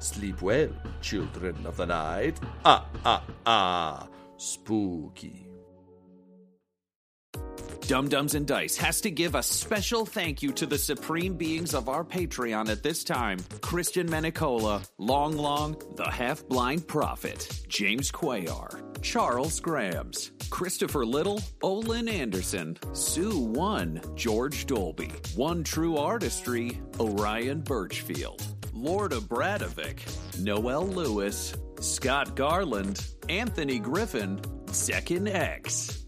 Sleep 0.01 0.42
well, 0.42 0.68
children 1.01 1.57
of 1.64 1.76
the 1.76 1.86
night. 1.86 2.40
Ah, 2.64 2.84
ah, 3.05 3.22
ah. 3.47 4.09
Spooky. 4.36 5.43
Dumb 7.87 8.09
Dumbs 8.09 8.35
and 8.35 8.47
Dice 8.47 8.78
has 8.78 9.03
to 9.03 9.11
give 9.11 9.35
a 9.35 9.43
special 9.43 10.07
thank 10.07 10.43
you 10.43 10.53
to 10.53 10.64
the 10.64 10.78
supreme 10.78 11.35
beings 11.35 11.74
of 11.74 11.91
our 11.91 12.03
Patreon 12.03 12.70
at 12.70 12.82
this 12.82 13.05
time. 13.05 13.39
Christian 13.61 14.09
Menicola, 14.09 14.89
Long 14.97 15.37
Long, 15.37 15.76
the 15.97 16.11
Half 16.11 16.49
Blind 16.49 16.89
Prophet, 16.89 17.47
James 17.68 18.11
Quayar, 18.11 19.03
Charles 19.03 19.61
Grams, 19.61 20.32
Christopher 20.49 21.05
Little, 21.05 21.43
Olin 21.62 22.09
Anderson, 22.09 22.78
Sue 22.95 23.39
One, 23.39 24.01
George 24.14 24.64
Dolby, 24.64 25.12
One 25.37 25.62
True 25.62 25.99
Artistry, 25.99 26.80
Orion 26.99 27.61
Birchfield, 27.61 28.43
Lord 28.72 29.12
Abradovic, 29.12 30.01
Noel 30.41 30.87
Lewis, 30.87 31.55
Scott 31.80 32.35
Garland, 32.35 33.05
Anthony 33.28 33.78
Griffin, 33.78 34.39
Zekin 34.68 35.28
X, 35.28 36.04